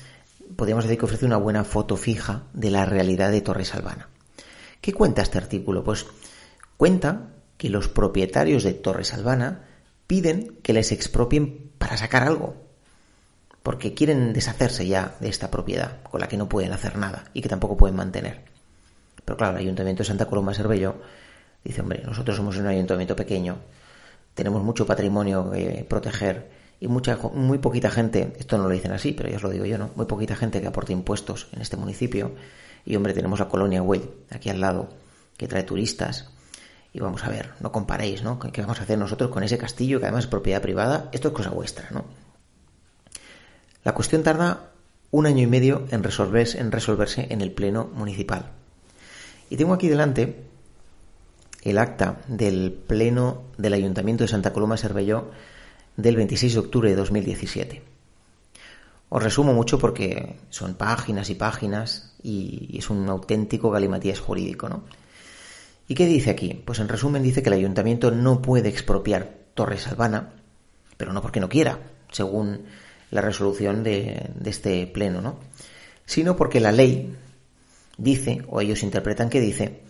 podríamos 0.57 0.85
decir 0.85 0.99
que 0.99 1.05
ofrece 1.05 1.27
una 1.27 1.37
buena 1.37 1.65
foto 1.65 1.97
fija 1.97 2.45
de 2.55 2.71
la 2.71 2.87
realidad 2.87 3.31
de 3.31 3.43
Torres 3.43 3.75
Albana. 3.75 4.09
¿Qué 4.81 4.95
cuenta 4.95 5.23
este 5.23 5.39
artículo? 5.39 5.85
Pues 5.85 6.07
cuenta 6.79 7.33
que 7.59 7.69
los 7.69 7.89
propietarios 7.89 8.63
de 8.63 8.73
Torres 8.73 9.13
Albana 9.13 9.68
piden 10.09 10.59
que 10.65 10.73
les 10.73 10.91
expropien 10.91 11.71
para 11.79 11.97
sacar 11.97 12.25
algo, 12.25 12.57
porque 13.63 13.95
quieren 13.95 14.33
deshacerse 14.33 14.87
ya 14.87 15.15
de 15.21 15.29
esta 15.29 15.51
propiedad 15.51 16.03
con 16.03 16.21
la 16.21 16.27
que 16.27 16.39
no 16.39 16.49
pueden 16.49 16.73
hacer 16.73 16.97
nada 16.97 17.25
y 17.35 17.43
que 17.43 17.49
tampoco 17.49 17.77
pueden 17.77 17.95
mantener. 17.95 18.45
Pero 19.25 19.37
claro, 19.37 19.53
el 19.53 19.63
Ayuntamiento 19.63 20.03
de 20.03 20.09
Santa 20.09 20.25
Coloma 20.25 20.55
Cervello 20.55 20.97
dice, 21.63 21.83
hombre, 21.83 22.03
nosotros 22.05 22.37
somos 22.37 22.57
un 22.57 22.67
ayuntamiento 22.67 23.15
pequeño, 23.15 23.59
tenemos 24.33 24.63
mucho 24.63 24.87
patrimonio 24.87 25.51
que 25.51 25.85
proteger 25.89 26.51
y 26.81 26.89
mucha, 26.89 27.19
muy 27.35 27.59
poquita 27.59 27.91
gente, 27.91 28.33
esto 28.39 28.57
no 28.57 28.65
lo 28.65 28.71
dicen 28.71 28.93
así, 28.93 29.13
pero 29.13 29.29
ya 29.29 29.37
os 29.37 29.43
lo 29.43 29.51
digo 29.51 29.67
yo, 29.67 29.77
¿no? 29.77 29.91
Muy 29.95 30.07
poquita 30.07 30.37
gente 30.37 30.61
que 30.63 30.69
aporte 30.69 30.93
impuestos 30.93 31.49
en 31.53 31.61
este 31.61 31.77
municipio. 31.77 32.35
Y 32.87 32.97
hombre, 32.97 33.13
tenemos 33.13 33.41
la 33.41 33.49
colonia 33.49 33.83
Güell 33.83 34.09
aquí 34.31 34.49
al 34.49 34.61
lado, 34.61 34.89
que 35.37 35.49
trae 35.49 35.65
turistas, 35.65 36.31
y 36.93 37.01
vamos 37.01 37.25
a 37.25 37.29
ver, 37.29 37.51
no 37.61 37.71
comparéis, 37.71 38.23
¿no? 38.23 38.39
¿Qué 38.39 38.61
vamos 38.61 38.81
a 38.81 38.83
hacer 38.83 38.99
nosotros 38.99 39.31
con 39.31 39.43
ese 39.43 39.59
castillo 39.59 39.99
que 39.99 40.07
además 40.07 40.25
es 40.25 40.31
propiedad 40.31 40.63
privada? 40.63 41.09
Esto 41.13 41.29
es 41.29 41.35
cosa 41.35 41.51
vuestra, 41.51 41.89
¿no? 41.91 42.05
La 43.85 43.95
cuestión 43.95 44.23
tarda 44.23 44.71
un 45.11 45.27
año 45.27 45.43
y 45.43 45.47
medio 45.47 45.87
en 45.91 46.03
resolverse, 46.03 46.59
en 46.59 46.73
resolverse 46.73 47.27
en 47.31 47.41
el 47.41 47.53
Pleno 47.53 47.91
Municipal. 47.95 48.51
Y 49.51 49.57
tengo 49.57 49.75
aquí 49.75 49.89
delante 49.89 50.45
el 51.63 51.79
acta 51.79 52.21
del 52.29 52.73
Pleno 52.73 53.45
del 53.57 53.73
Ayuntamiento 53.75 54.25
de 54.25 54.29
Santa 54.29 54.53
Coloma 54.53 54.77
Cervelló 54.77 55.31
del 55.97 56.17
26 56.17 56.55
de 56.55 56.61
octubre 56.61 56.91
de 56.91 56.97
2017. 56.97 57.83
Os 59.11 59.23
resumo 59.23 59.55
mucho 59.55 59.79
porque 59.79 60.37
son 60.51 60.75
páginas 60.75 61.31
y 61.31 61.35
páginas 61.35 62.15
y 62.23 62.77
es 62.79 62.91
un 62.91 63.09
auténtico 63.09 63.71
galimatías 63.71 64.21
jurídico, 64.21 64.69
¿no? 64.69 64.85
¿Y 65.89 65.95
qué 65.95 66.07
dice 66.07 66.31
aquí? 66.31 66.63
Pues 66.65 66.79
en 66.81 66.89
resumen 66.89 67.23
dice 67.23 67.43
que 67.43 67.49
el 67.49 67.55
ayuntamiento 67.55 68.11
no 68.11 68.43
puede 68.43 68.69
expropiar 68.69 69.39
Torres 69.55 69.89
Albana, 69.89 70.35
pero 70.99 71.15
no 71.15 71.23
porque 71.23 71.41
no 71.41 71.49
quiera, 71.49 71.79
según 72.13 72.67
la 73.11 73.23
resolución 73.23 73.83
de, 73.83 74.31
este 74.45 74.87
pleno, 74.87 75.23
¿no? 75.23 75.41
Sino 76.05 76.37
porque 76.37 76.61
la 76.61 76.73
ley 76.73 77.17
dice, 77.97 78.43
o 78.49 78.61
ellos 78.61 78.83
interpretan 78.83 79.31
que 79.31 79.41
dice, 79.41 79.81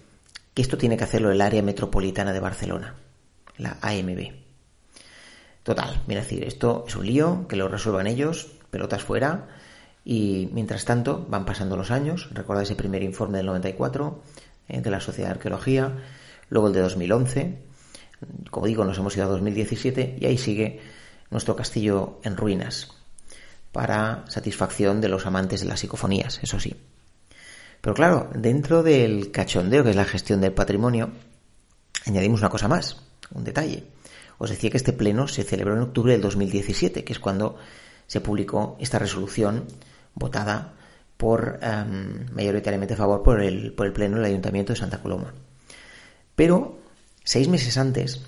que 0.54 0.62
esto 0.62 0.78
tiene 0.78 0.96
que 0.96 1.04
hacerlo 1.04 1.32
el 1.32 1.40
área 1.40 1.62
metropolitana 1.62 2.32
de 2.32 2.40
Barcelona, 2.40 2.94
la 3.56 3.78
AMB. 3.82 4.32
Total, 5.64 6.02
mira 6.06 6.20
decir, 6.20 6.44
esto 6.44 6.84
es 6.86 6.94
un 6.94 7.06
lío, 7.06 7.46
que 7.48 7.56
lo 7.56 7.68
resuelvan 7.68 8.06
ellos, 8.06 8.52
pelotas 8.70 9.02
fuera, 9.02 9.48
y 10.04 10.48
mientras 10.52 10.84
tanto 10.84 11.26
van 11.28 11.44
pasando 11.44 11.76
los 11.76 11.90
años, 11.90 12.28
recuerda 12.32 12.62
ese 12.62 12.76
primer 12.76 13.02
informe 13.02 13.38
del 13.38 13.46
94, 13.46 14.22
eh, 14.22 14.47
de 14.68 14.90
la 14.90 15.00
Sociedad 15.00 15.28
de 15.30 15.34
Arqueología, 15.34 15.96
luego 16.50 16.68
el 16.68 16.74
de 16.74 16.80
2011, 16.80 17.58
como 18.50 18.66
digo, 18.66 18.84
nos 18.84 18.98
hemos 18.98 19.16
ido 19.16 19.26
a 19.26 19.28
2017 19.28 20.18
y 20.20 20.26
ahí 20.26 20.38
sigue 20.38 20.80
nuestro 21.30 21.56
castillo 21.56 22.20
en 22.22 22.36
ruinas, 22.36 22.88
para 23.72 24.24
satisfacción 24.28 25.00
de 25.00 25.08
los 25.08 25.26
amantes 25.26 25.60
de 25.60 25.66
las 25.66 25.80
psicofonías, 25.80 26.40
eso 26.42 26.58
sí. 26.58 26.74
Pero 27.80 27.94
claro, 27.94 28.30
dentro 28.34 28.82
del 28.82 29.30
cachondeo 29.30 29.84
que 29.84 29.90
es 29.90 29.96
la 29.96 30.04
gestión 30.04 30.40
del 30.40 30.52
patrimonio, 30.52 31.10
añadimos 32.06 32.40
una 32.40 32.50
cosa 32.50 32.68
más, 32.68 33.02
un 33.32 33.44
detalle. 33.44 33.84
Os 34.38 34.50
decía 34.50 34.70
que 34.70 34.76
este 34.76 34.92
pleno 34.92 35.28
se 35.28 35.44
celebró 35.44 35.74
en 35.74 35.82
octubre 35.82 36.12
del 36.12 36.22
2017, 36.22 37.04
que 37.04 37.12
es 37.12 37.18
cuando 37.18 37.56
se 38.06 38.20
publicó 38.20 38.76
esta 38.80 38.98
resolución 38.98 39.66
votada 40.14 40.74
por 41.18 41.58
em, 41.60 42.30
mayoritariamente 42.32 42.94
a 42.94 42.96
favor 42.96 43.22
por 43.22 43.42
el, 43.42 43.74
por 43.74 43.86
el 43.86 43.92
Pleno 43.92 44.16
del 44.16 44.26
Ayuntamiento 44.26 44.72
de 44.72 44.78
Santa 44.78 45.02
Coloma. 45.02 45.34
Pero 46.34 46.78
seis 47.24 47.48
meses 47.48 47.76
antes, 47.76 48.22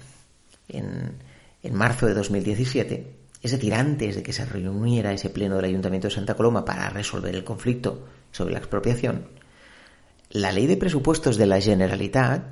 en, 0.68 1.14
en 1.62 1.74
marzo 1.74 2.07
de 2.07 2.14
2017, 2.14 3.16
es 3.42 3.53
decir, 3.53 3.72
antes 3.72 4.16
de 4.16 4.22
que 4.22 4.35
se 4.35 4.44
reuniera 4.44 5.12
ese 5.12 5.31
Pleno 5.31 5.57
del 5.57 5.66
Ayuntamiento 5.66 6.09
de 6.09 6.14
Santa 6.14 6.35
Coloma 6.35 6.64
para 6.64 6.90
resolver 6.90 7.35
el 7.35 7.44
conflicto 7.44 8.07
sobre 8.33 8.53
la 8.53 8.59
expropiación, 8.59 9.29
la 10.31 10.53
ley 10.53 10.66
de 10.66 10.76
presupuestos 10.76 11.37
de 11.37 11.46
la 11.46 11.61
Generalitat, 11.61 12.42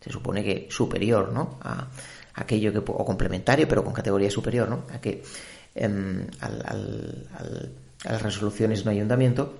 se 0.00 0.10
supone 0.10 0.44
que 0.44 0.68
superior 0.70 1.32
¿no? 1.32 1.58
a, 1.62 1.88
aquello 2.34 2.72
que, 2.72 2.78
o 2.78 3.04
complementario, 3.04 3.66
pero 3.66 3.82
con 3.82 3.92
categoría 3.92 4.30
superior, 4.30 4.68
¿no? 4.68 4.84
a 4.92 5.00
que 5.00 5.22
em, 5.74 6.26
al, 6.40 7.72
a 8.04 8.12
las 8.12 8.22
resoluciones 8.22 8.82
de 8.82 8.90
un 8.90 8.96
ayuntamiento, 8.96 9.54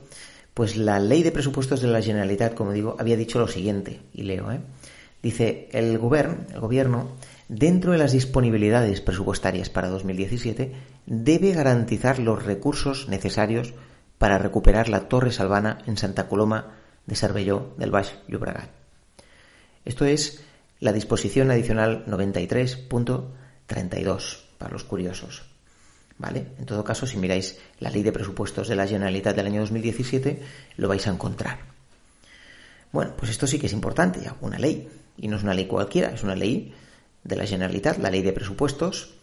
pues 0.55 0.77
la 0.77 0.99
ley 0.99 1.23
de 1.23 1.33
presupuestos 1.33 1.81
de 1.81 1.89
la 1.89 2.03
Generalitat, 2.03 2.55
como 2.55 2.73
digo, 2.73 2.97
había 2.99 3.17
dicho 3.17 3.39
lo 3.39 3.49
siguiente, 3.49 4.01
y 4.13 4.23
leo, 4.23 4.53
¿eh? 4.53 4.61
dice, 5.23 5.69
el, 5.73 5.97
gobierno, 5.99 6.45
el 6.53 6.61
gobierno, 6.61 7.09
dentro 7.49 7.93
de 7.93 7.99
las 7.99 8.13
disponibilidades 8.13 9.01
presupuestarias 9.01 9.71
para 9.71 9.89
2017, 9.89 10.73
debe 11.07 11.53
garantizar 11.53 12.19
los 12.19 12.45
recursos 12.45 13.09
necesarios 13.09 13.73
para 14.19 14.39
recuperar 14.39 14.89
la 14.89 15.09
Torre 15.09 15.33
Salvana 15.33 15.79
en 15.87 15.97
Santa 15.97 16.29
Coloma 16.29 16.75
de 17.07 17.17
Cervelló 17.17 17.75
del 17.79 17.91
Baix 17.91 18.13
Llobregat. 18.29 18.69
Esto 19.85 20.05
es 20.05 20.45
la 20.81 20.93
disposición 20.93 21.51
adicional 21.51 22.05
93.32 22.07 24.43
para 24.59 24.73
los 24.73 24.85
curiosos. 24.85 25.52
¿Vale? 26.19 26.49
En 26.59 26.67
todo 26.67 26.85
caso, 26.85 27.07
si 27.07 27.17
miráis 27.17 27.59
la 27.81 27.91
ley 27.91 28.03
de 28.03 28.13
presupuestos 28.13 28.69
de 28.69 28.77
la 28.77 28.87
Generalitat 28.87 29.35
del 29.35 29.47
año 29.47 29.61
2017, 29.61 30.43
lo 30.77 30.89
vais 30.89 31.07
a 31.07 31.11
encontrar. 31.11 31.59
Bueno, 32.93 33.15
pues 33.17 33.31
esto 33.31 33.47
sí 33.47 33.59
que 33.59 33.67
es 33.67 33.73
importante, 33.73 34.21
ya, 34.21 34.37
una 34.41 34.59
ley. 34.59 34.89
Y 35.17 35.29
no 35.29 35.37
es 35.37 35.43
una 35.43 35.55
ley 35.55 35.67
cualquiera, 35.67 36.11
es 36.11 36.23
una 36.23 36.37
ley 36.37 36.75
de 37.25 37.37
la 37.37 37.47
Generalitat, 37.47 37.99
la 37.99 38.11
ley 38.11 38.23
de 38.23 38.33
presupuestos, 38.33 39.15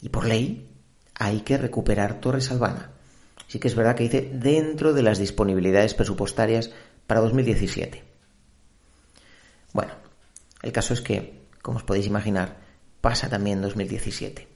y 0.00 0.08
por 0.08 0.26
ley 0.26 0.68
hay 1.14 1.40
que 1.40 1.56
recuperar 1.56 2.20
Torres 2.20 2.50
Albana. 2.50 2.90
Sí 3.46 3.58
que 3.58 3.68
es 3.68 3.74
verdad 3.74 3.94
que 3.94 4.04
dice 4.04 4.30
dentro 4.32 4.92
de 4.92 5.02
las 5.02 5.18
disponibilidades 5.18 5.94
presupuestarias 5.94 6.70
para 7.06 7.20
2017. 7.20 8.02
Bueno, 9.72 9.92
el 10.62 10.72
caso 10.72 10.94
es 10.94 11.00
que, 11.00 11.42
como 11.60 11.78
os 11.78 11.84
podéis 11.84 12.06
imaginar, 12.06 12.56
pasa 13.00 13.28
también 13.28 13.60
2017. 13.60 14.51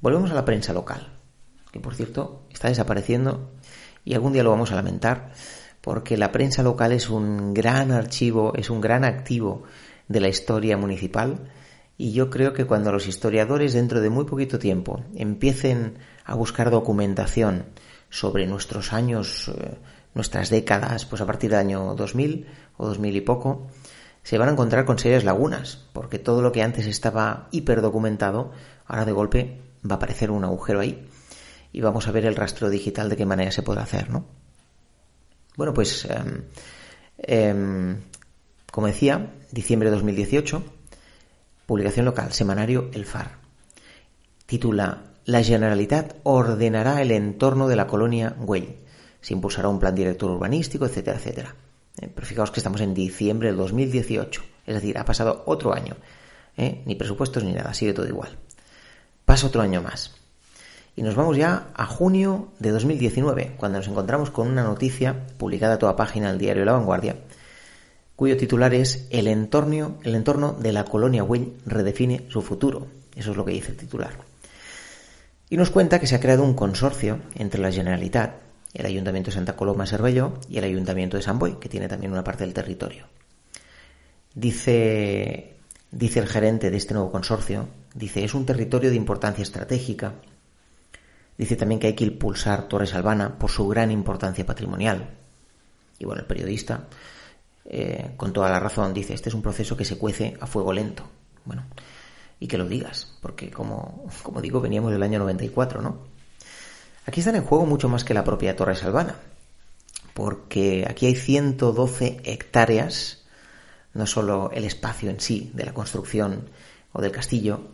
Volvemos 0.00 0.30
a 0.30 0.34
la 0.34 0.44
prensa 0.44 0.72
local, 0.72 1.08
que 1.72 1.80
por 1.80 1.92
cierto 1.92 2.46
está 2.50 2.68
desapareciendo 2.68 3.50
y 4.04 4.14
algún 4.14 4.32
día 4.32 4.44
lo 4.44 4.50
vamos 4.50 4.70
a 4.70 4.76
lamentar, 4.76 5.32
porque 5.80 6.16
la 6.16 6.30
prensa 6.30 6.62
local 6.62 6.92
es 6.92 7.10
un 7.10 7.52
gran 7.52 7.90
archivo, 7.90 8.52
es 8.54 8.70
un 8.70 8.80
gran 8.80 9.04
activo 9.04 9.64
de 10.06 10.20
la 10.20 10.28
historia 10.28 10.76
municipal. 10.76 11.50
Y 11.96 12.12
yo 12.12 12.30
creo 12.30 12.52
que 12.52 12.64
cuando 12.64 12.92
los 12.92 13.08
historiadores 13.08 13.72
dentro 13.72 14.00
de 14.00 14.08
muy 14.08 14.24
poquito 14.24 14.60
tiempo 14.60 15.02
empiecen 15.16 15.98
a 16.24 16.36
buscar 16.36 16.70
documentación 16.70 17.64
sobre 18.08 18.46
nuestros 18.46 18.92
años, 18.92 19.48
eh, 19.48 19.78
nuestras 20.14 20.48
décadas, 20.48 21.06
pues 21.06 21.22
a 21.22 21.26
partir 21.26 21.50
del 21.50 21.58
año 21.58 21.96
2000 21.96 22.46
o 22.76 22.86
2000 22.86 23.16
y 23.16 23.20
poco, 23.20 23.66
se 24.22 24.38
van 24.38 24.48
a 24.48 24.52
encontrar 24.52 24.84
con 24.84 25.00
serias 25.00 25.24
lagunas, 25.24 25.88
porque 25.92 26.20
todo 26.20 26.40
lo 26.40 26.52
que 26.52 26.62
antes 26.62 26.86
estaba 26.86 27.48
hiperdocumentado, 27.50 28.52
ahora 28.86 29.04
de 29.04 29.12
golpe 29.12 29.67
va 29.88 29.94
a 29.94 29.96
aparecer 29.96 30.30
un 30.30 30.44
agujero 30.44 30.80
ahí 30.80 31.08
y 31.72 31.80
vamos 31.80 32.08
a 32.08 32.12
ver 32.12 32.26
el 32.26 32.36
rastro 32.36 32.70
digital 32.70 33.08
de 33.08 33.16
qué 33.16 33.26
manera 33.26 33.50
se 33.50 33.62
puede 33.62 33.80
hacer, 33.80 34.10
¿no? 34.10 34.26
Bueno, 35.56 35.74
pues, 35.74 36.06
em, 36.06 36.44
em, 37.18 38.00
como 38.70 38.86
decía, 38.86 39.32
diciembre 39.50 39.90
de 39.90 39.96
2018, 39.96 40.62
publicación 41.66 42.06
local, 42.06 42.32
semanario 42.32 42.90
El 42.92 43.04
Far. 43.04 43.38
Titula 44.46 45.02
La 45.24 45.42
Generalitat 45.42 46.16
ordenará 46.22 47.02
el 47.02 47.10
entorno 47.10 47.68
de 47.68 47.76
la 47.76 47.86
colonia 47.86 48.34
Güell. 48.38 48.76
Se 49.20 49.34
impulsará 49.34 49.68
un 49.68 49.78
plan 49.78 49.94
director 49.94 50.30
urbanístico, 50.30 50.86
etcétera, 50.86 51.18
etcétera. 51.18 51.54
¿eh? 52.00 52.10
Pero 52.14 52.26
fijaos 52.26 52.50
que 52.50 52.60
estamos 52.60 52.80
en 52.80 52.94
diciembre 52.94 53.48
del 53.48 53.56
2018, 53.56 54.42
es 54.66 54.74
decir, 54.74 54.96
ha 54.96 55.04
pasado 55.04 55.42
otro 55.46 55.74
año. 55.74 55.96
¿eh? 56.56 56.82
Ni 56.86 56.94
presupuestos 56.94 57.44
ni 57.44 57.52
nada, 57.52 57.74
sigue 57.74 57.92
todo 57.92 58.06
igual. 58.06 58.38
Pasa 59.28 59.48
otro 59.48 59.60
año 59.60 59.82
más. 59.82 60.12
Y 60.96 61.02
nos 61.02 61.14
vamos 61.14 61.36
ya 61.36 61.68
a 61.74 61.84
junio 61.84 62.48
de 62.60 62.70
2019, 62.70 63.56
cuando 63.58 63.76
nos 63.76 63.86
encontramos 63.86 64.30
con 64.30 64.48
una 64.48 64.62
noticia 64.62 65.26
publicada 65.36 65.74
a 65.74 65.78
toda 65.78 65.96
página 65.96 66.30
del 66.30 66.38
diario 66.38 66.64
La 66.64 66.72
Vanguardia, 66.72 67.16
cuyo 68.16 68.38
titular 68.38 68.72
es 68.72 69.06
El 69.10 69.26
entorno, 69.26 69.98
el 70.02 70.14
entorno 70.14 70.54
de 70.54 70.72
la 70.72 70.86
colonia 70.86 71.24
Güell 71.24 71.52
redefine 71.66 72.24
su 72.30 72.40
futuro. 72.40 72.86
Eso 73.16 73.32
es 73.32 73.36
lo 73.36 73.44
que 73.44 73.52
dice 73.52 73.72
el 73.72 73.76
titular. 73.76 74.12
Y 75.50 75.58
nos 75.58 75.68
cuenta 75.68 76.00
que 76.00 76.06
se 76.06 76.14
ha 76.14 76.20
creado 76.20 76.42
un 76.42 76.54
consorcio 76.54 77.18
entre 77.34 77.60
la 77.60 77.70
Generalitat, 77.70 78.36
el 78.72 78.86
Ayuntamiento 78.86 79.28
de 79.28 79.34
Santa 79.34 79.56
Coloma 79.56 79.84
Cervelló 79.84 80.38
y 80.48 80.56
el 80.56 80.64
Ayuntamiento 80.64 81.18
de 81.18 81.22
San 81.22 81.38
Boy, 81.38 81.58
que 81.60 81.68
tiene 81.68 81.88
también 81.88 82.12
una 82.12 82.24
parte 82.24 82.44
del 82.44 82.54
territorio. 82.54 83.04
Dice, 84.34 85.54
dice 85.90 86.18
el 86.18 86.28
gerente 86.28 86.70
de 86.70 86.78
este 86.78 86.94
nuevo 86.94 87.12
consorcio, 87.12 87.68
dice, 87.98 88.24
es 88.24 88.34
un 88.34 88.46
territorio 88.46 88.90
de 88.90 88.96
importancia 88.96 89.42
estratégica. 89.42 90.14
Dice 91.36 91.56
también 91.56 91.80
que 91.80 91.88
hay 91.88 91.94
que 91.94 92.04
impulsar 92.04 92.68
Torres 92.68 92.94
Albana 92.94 93.38
por 93.38 93.50
su 93.50 93.66
gran 93.68 93.90
importancia 93.90 94.46
patrimonial. 94.46 95.10
Y 95.98 96.04
bueno, 96.04 96.20
el 96.20 96.26
periodista 96.26 96.88
eh, 97.70 98.12
con 98.16 98.32
toda 98.32 98.50
la 98.50 98.60
razón, 98.60 98.94
dice, 98.94 99.12
este 99.14 99.28
es 99.28 99.34
un 99.34 99.42
proceso 99.42 99.76
que 99.76 99.84
se 99.84 99.98
cuece 99.98 100.36
a 100.40 100.46
fuego 100.46 100.72
lento. 100.72 101.04
Bueno, 101.44 101.66
y 102.40 102.46
que 102.46 102.56
lo 102.56 102.68
digas, 102.68 103.16
porque 103.20 103.50
como, 103.50 104.06
como 104.22 104.40
digo, 104.40 104.60
veníamos 104.60 104.92
del 104.92 105.02
año 105.02 105.18
94, 105.18 105.82
¿no? 105.82 105.98
Aquí 107.04 107.20
están 107.20 107.36
en 107.36 107.44
juego 107.44 107.66
mucho 107.66 107.88
más 107.88 108.04
que 108.04 108.14
la 108.14 108.24
propia 108.24 108.54
Torre 108.54 108.74
Salvana, 108.74 109.16
porque 110.14 110.86
aquí 110.88 111.06
hay 111.06 111.14
112 111.14 112.20
hectáreas, 112.24 113.24
no 113.92 114.06
solo 114.06 114.50
el 114.52 114.64
espacio 114.64 115.10
en 115.10 115.20
sí 115.20 115.50
de 115.54 115.64
la 115.64 115.74
construcción 115.74 116.48
o 116.98 117.00
del 117.00 117.12
castillo, 117.12 117.68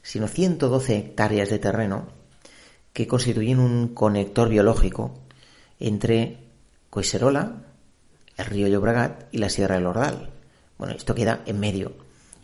sino 0.00 0.28
112 0.28 0.96
hectáreas 0.96 1.50
de 1.50 1.58
terreno 1.58 2.06
que 2.92 3.08
constituyen 3.08 3.58
un 3.58 3.88
conector 3.88 4.48
biológico 4.48 5.18
entre 5.80 6.38
Coiserola, 6.88 7.64
el 8.36 8.46
río 8.46 8.68
Llobregat 8.68 9.26
y 9.32 9.38
la 9.38 9.50
Sierra 9.50 9.74
del 9.74 9.86
Ordal. 9.86 10.30
Bueno, 10.78 10.94
esto 10.94 11.16
queda 11.16 11.42
en 11.46 11.58
medio. 11.58 11.92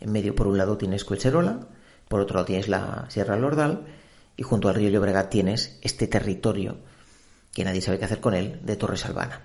En 0.01 0.11
medio, 0.11 0.35
por 0.35 0.47
un 0.47 0.57
lado, 0.57 0.77
tienes 0.77 1.05
Coiserola, 1.05 1.61
por 2.09 2.19
otro 2.19 2.35
lado 2.35 2.45
tienes 2.45 2.67
la 2.67 3.05
Sierra 3.09 3.35
del 3.35 3.45
Ordal, 3.45 3.85
y 4.35 4.43
junto 4.43 4.67
al 4.67 4.75
río 4.75 4.89
Llobregat 4.89 5.29
tienes 5.29 5.79
este 5.81 6.07
territorio 6.07 6.77
que 7.53 7.63
nadie 7.63 7.81
sabe 7.81 7.99
qué 7.99 8.05
hacer 8.05 8.19
con 8.19 8.33
él, 8.33 8.59
de 8.63 8.75
Torres 8.75 9.05
Albana. 9.05 9.41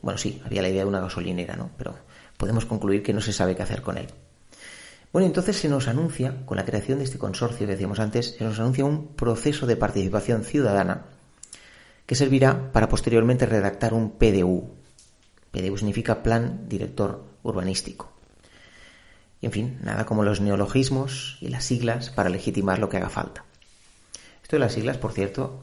Bueno, 0.00 0.18
sí, 0.18 0.40
había 0.44 0.62
la 0.62 0.68
idea 0.68 0.82
de 0.82 0.88
una 0.88 1.00
gasolinera, 1.00 1.56
¿no? 1.56 1.70
Pero 1.76 1.96
podemos 2.36 2.64
concluir 2.64 3.02
que 3.02 3.12
no 3.12 3.20
se 3.20 3.32
sabe 3.32 3.56
qué 3.56 3.62
hacer 3.62 3.82
con 3.82 3.98
él. 3.98 4.06
Bueno, 5.12 5.26
entonces 5.26 5.56
se 5.56 5.68
nos 5.68 5.88
anuncia, 5.88 6.46
con 6.46 6.56
la 6.56 6.64
creación 6.64 6.98
de 6.98 7.04
este 7.04 7.18
consorcio 7.18 7.66
que 7.66 7.72
decíamos 7.72 8.00
antes, 8.00 8.34
se 8.38 8.44
nos 8.44 8.58
anuncia 8.58 8.84
un 8.84 9.08
proceso 9.08 9.66
de 9.66 9.76
participación 9.76 10.42
ciudadana 10.42 11.04
que 12.06 12.14
servirá 12.14 12.72
para 12.72 12.88
posteriormente 12.88 13.46
redactar 13.46 13.92
un 13.92 14.12
PDU, 14.12 14.70
PDU 15.52 15.76
significa 15.76 16.22
Plan 16.22 16.66
Director 16.66 17.22
Urbanístico. 17.42 18.10
Y 19.40 19.46
en 19.46 19.52
fin, 19.52 19.78
nada 19.82 20.06
como 20.06 20.24
los 20.24 20.40
neologismos 20.40 21.36
y 21.40 21.48
las 21.48 21.64
siglas 21.64 22.10
para 22.10 22.30
legitimar 22.30 22.78
lo 22.78 22.88
que 22.88 22.96
haga 22.96 23.10
falta. 23.10 23.44
Esto 24.42 24.56
de 24.56 24.60
las 24.60 24.72
siglas, 24.72 24.96
por 24.96 25.12
cierto, 25.12 25.60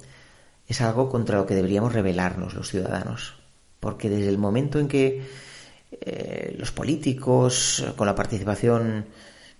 es 0.67 0.79
algo 0.81 1.09
contra 1.09 1.37
lo 1.37 1.47
que 1.47 1.55
deberíamos 1.55 1.93
rebelarnos 1.93 2.53
los 2.53 2.69
ciudadanos. 2.69 3.35
Porque 3.79 4.09
desde 4.09 4.29
el 4.29 4.37
momento 4.37 4.79
en 4.79 4.87
que 4.87 5.25
eh, 5.91 6.55
los 6.59 6.71
políticos, 6.71 7.83
con 7.95 8.05
la 8.05 8.15
participación, 8.15 9.05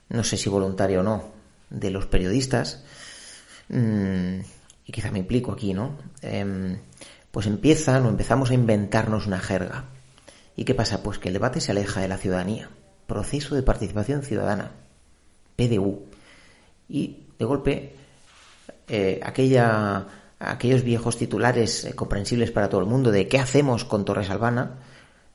no 0.10 0.24
sé 0.24 0.38
si 0.38 0.50
voluntaria 0.50 1.00
o 1.00 1.04
no, 1.04 1.32
de 1.70 1.92
los 1.92 2.06
periodistas, 2.08 2.84
mmm, 3.70 4.40
y 4.86 4.92
quizá 4.92 5.12
me 5.12 5.20
implico 5.20 5.52
aquí, 5.52 5.74
¿no? 5.74 5.98
Eh, 6.22 6.78
pues 7.32 7.46
empiezan 7.46 8.06
o 8.06 8.10
empezamos 8.10 8.50
a 8.50 8.56
inventarnos 8.56 9.28
una 9.28 9.40
jerga 9.40 9.86
¿Y 10.60 10.66
qué 10.66 10.76
pasa? 10.76 11.02
Pues 11.02 11.20
que 11.20 11.30
el 11.30 11.34
debate 11.36 11.62
se 11.62 11.72
aleja 11.72 12.02
de 12.02 12.10
la 12.10 12.18
ciudadanía. 12.18 12.70
Proceso 13.08 13.56
de 13.56 13.64
participación 13.64 14.24
ciudadana. 14.24 14.72
PDU. 15.56 16.04
Y 16.90 17.28
de 17.40 17.46
golpe, 17.46 17.96
eh, 18.90 19.22
aquella, 19.24 20.06
aquellos 20.38 20.84
viejos 20.84 21.18
titulares 21.18 21.86
eh, 21.86 21.96
comprensibles 21.96 22.52
para 22.52 22.68
todo 22.68 22.82
el 22.82 22.88
mundo 22.88 23.10
de 23.10 23.30
qué 23.30 23.40
hacemos 23.40 23.86
con 23.86 24.04
Torres 24.04 24.30
Albana 24.30 24.80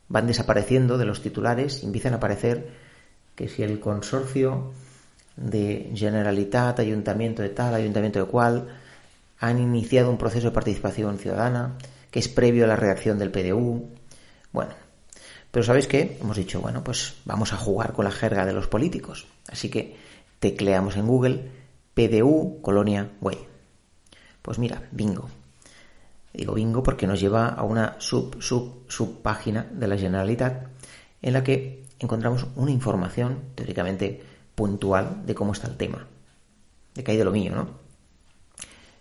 van 0.09 0.27
desapareciendo 0.27 0.99
de 0.99 1.07
los 1.07 1.23
titulares 1.23 1.83
y 1.83 1.87
empiezan 1.87 2.13
a 2.13 2.17
aparecer 2.17 2.75
que 3.35 3.49
si 3.49 3.63
el 3.63 3.81
consorcio 3.81 4.73
de 5.37 5.91
Generalitat, 5.95 6.79
ayuntamiento 6.79 7.43
de 7.43 7.49
tal, 7.49 7.75
ayuntamiento 7.75 8.21
de 8.21 8.31
cual, 8.31 8.69
han 9.39 9.59
iniciado 9.59 10.11
un 10.11 10.19
proceso 10.19 10.49
de 10.49 10.55
participación 10.55 11.19
ciudadana 11.19 11.77
que 12.11 12.21
es 12.21 12.29
previo 12.29 12.65
a 12.65 12.69
la 12.69 12.77
reacción 12.77 13.19
del 13.19 13.33
PDU. 13.33 13.89
Bueno, 14.53 14.75
pero 15.51 15.65
¿sabéis 15.65 15.87
qué? 15.87 16.19
Hemos 16.21 16.37
dicho, 16.37 16.61
bueno, 16.61 16.85
pues 16.85 17.15
vamos 17.25 17.53
a 17.53 17.57
jugar 17.57 17.93
con 17.93 18.05
la 18.05 18.11
jerga 18.11 18.47
de 18.47 18.53
los 18.53 18.69
políticos. 18.69 19.27
Así 19.49 19.69
que 19.69 19.97
tecleamos 20.39 20.97
en 20.97 21.07
Google 21.07 21.51
PDU 21.95 22.61
Colonia 22.63 23.11
Güey. 23.21 23.39
Pues 24.43 24.59
mira, 24.59 24.83
bingo. 24.91 25.29
Digo 26.33 26.55
bingo 26.55 26.83
porque 26.83 27.07
nos 27.07 27.21
lleva 27.21 27.49
a 27.49 27.63
una 27.63 27.97
sub, 27.99 28.43
sub, 28.43 28.85
sub 28.89 29.23
página 29.23 29.67
de 29.71 29.87
la 29.87 29.97
Generalitat 29.97 30.67
en 31.23 31.33
la 31.33 31.45
que 31.45 31.84
encontramos 31.99 32.47
una 32.57 32.71
información 32.71 33.41
teóricamente 33.55 34.23
puntual 34.55 35.27
de 35.27 35.35
cómo 35.35 35.53
está 35.53 35.69
el 35.69 35.77
tema. 35.77 36.07
De 36.95 37.03
que 37.03 37.13
hay 37.13 37.17
de 37.17 37.25
lo 37.25 37.33
mío, 37.33 37.55
¿no? 37.55 37.69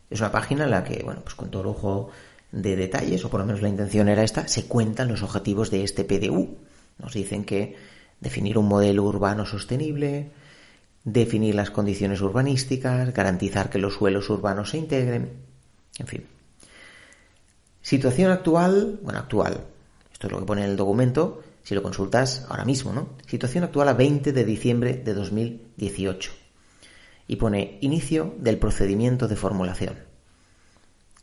Es 0.09 0.19
una 0.19 0.31
página 0.31 0.65
en 0.65 0.71
la 0.71 0.83
que, 0.83 1.01
bueno, 1.03 1.21
pues 1.21 1.35
con 1.35 1.49
todo 1.49 1.63
lujo 1.63 2.09
de 2.51 2.75
detalles, 2.75 3.25
o 3.25 3.29
por 3.29 3.39
lo 3.39 3.45
menos 3.47 3.61
la 3.61 3.69
intención 3.69 4.07
era 4.09 4.23
esta, 4.23 4.47
se 4.47 4.67
cuentan 4.67 5.07
los 5.07 5.23
objetivos 5.23 5.71
de 5.71 5.83
este 5.83 6.03
PDU. 6.03 6.57
Nos 6.99 7.13
dicen 7.13 7.45
que 7.45 7.75
definir 8.19 8.57
un 8.57 8.67
modelo 8.67 9.03
urbano 9.03 9.45
sostenible, 9.45 10.31
definir 11.03 11.55
las 11.55 11.71
condiciones 11.71 12.21
urbanísticas, 12.21 13.13
garantizar 13.13 13.69
que 13.69 13.79
los 13.79 13.95
suelos 13.95 14.29
urbanos 14.29 14.69
se 14.69 14.77
integren, 14.77 15.31
en 15.97 16.07
fin. 16.07 16.25
Situación 17.81 18.31
actual, 18.31 18.99
bueno, 19.01 19.19
actual, 19.19 19.61
esto 20.11 20.27
es 20.27 20.33
lo 20.33 20.39
que 20.39 20.45
pone 20.45 20.63
en 20.63 20.69
el 20.69 20.77
documento, 20.77 21.43
si 21.63 21.75
lo 21.75 21.81
consultas 21.81 22.45
ahora 22.49 22.65
mismo, 22.65 22.93
¿no? 22.93 23.09
Situación 23.25 23.63
actual 23.63 23.89
a 23.89 23.93
20 23.93 24.33
de 24.33 24.45
diciembre 24.45 24.93
de 24.95 25.13
2018. 25.13 26.31
Y 27.27 27.37
pone 27.37 27.77
inicio 27.81 28.35
del 28.37 28.57
procedimiento 28.57 29.27
de 29.27 29.35
formulación 29.35 30.13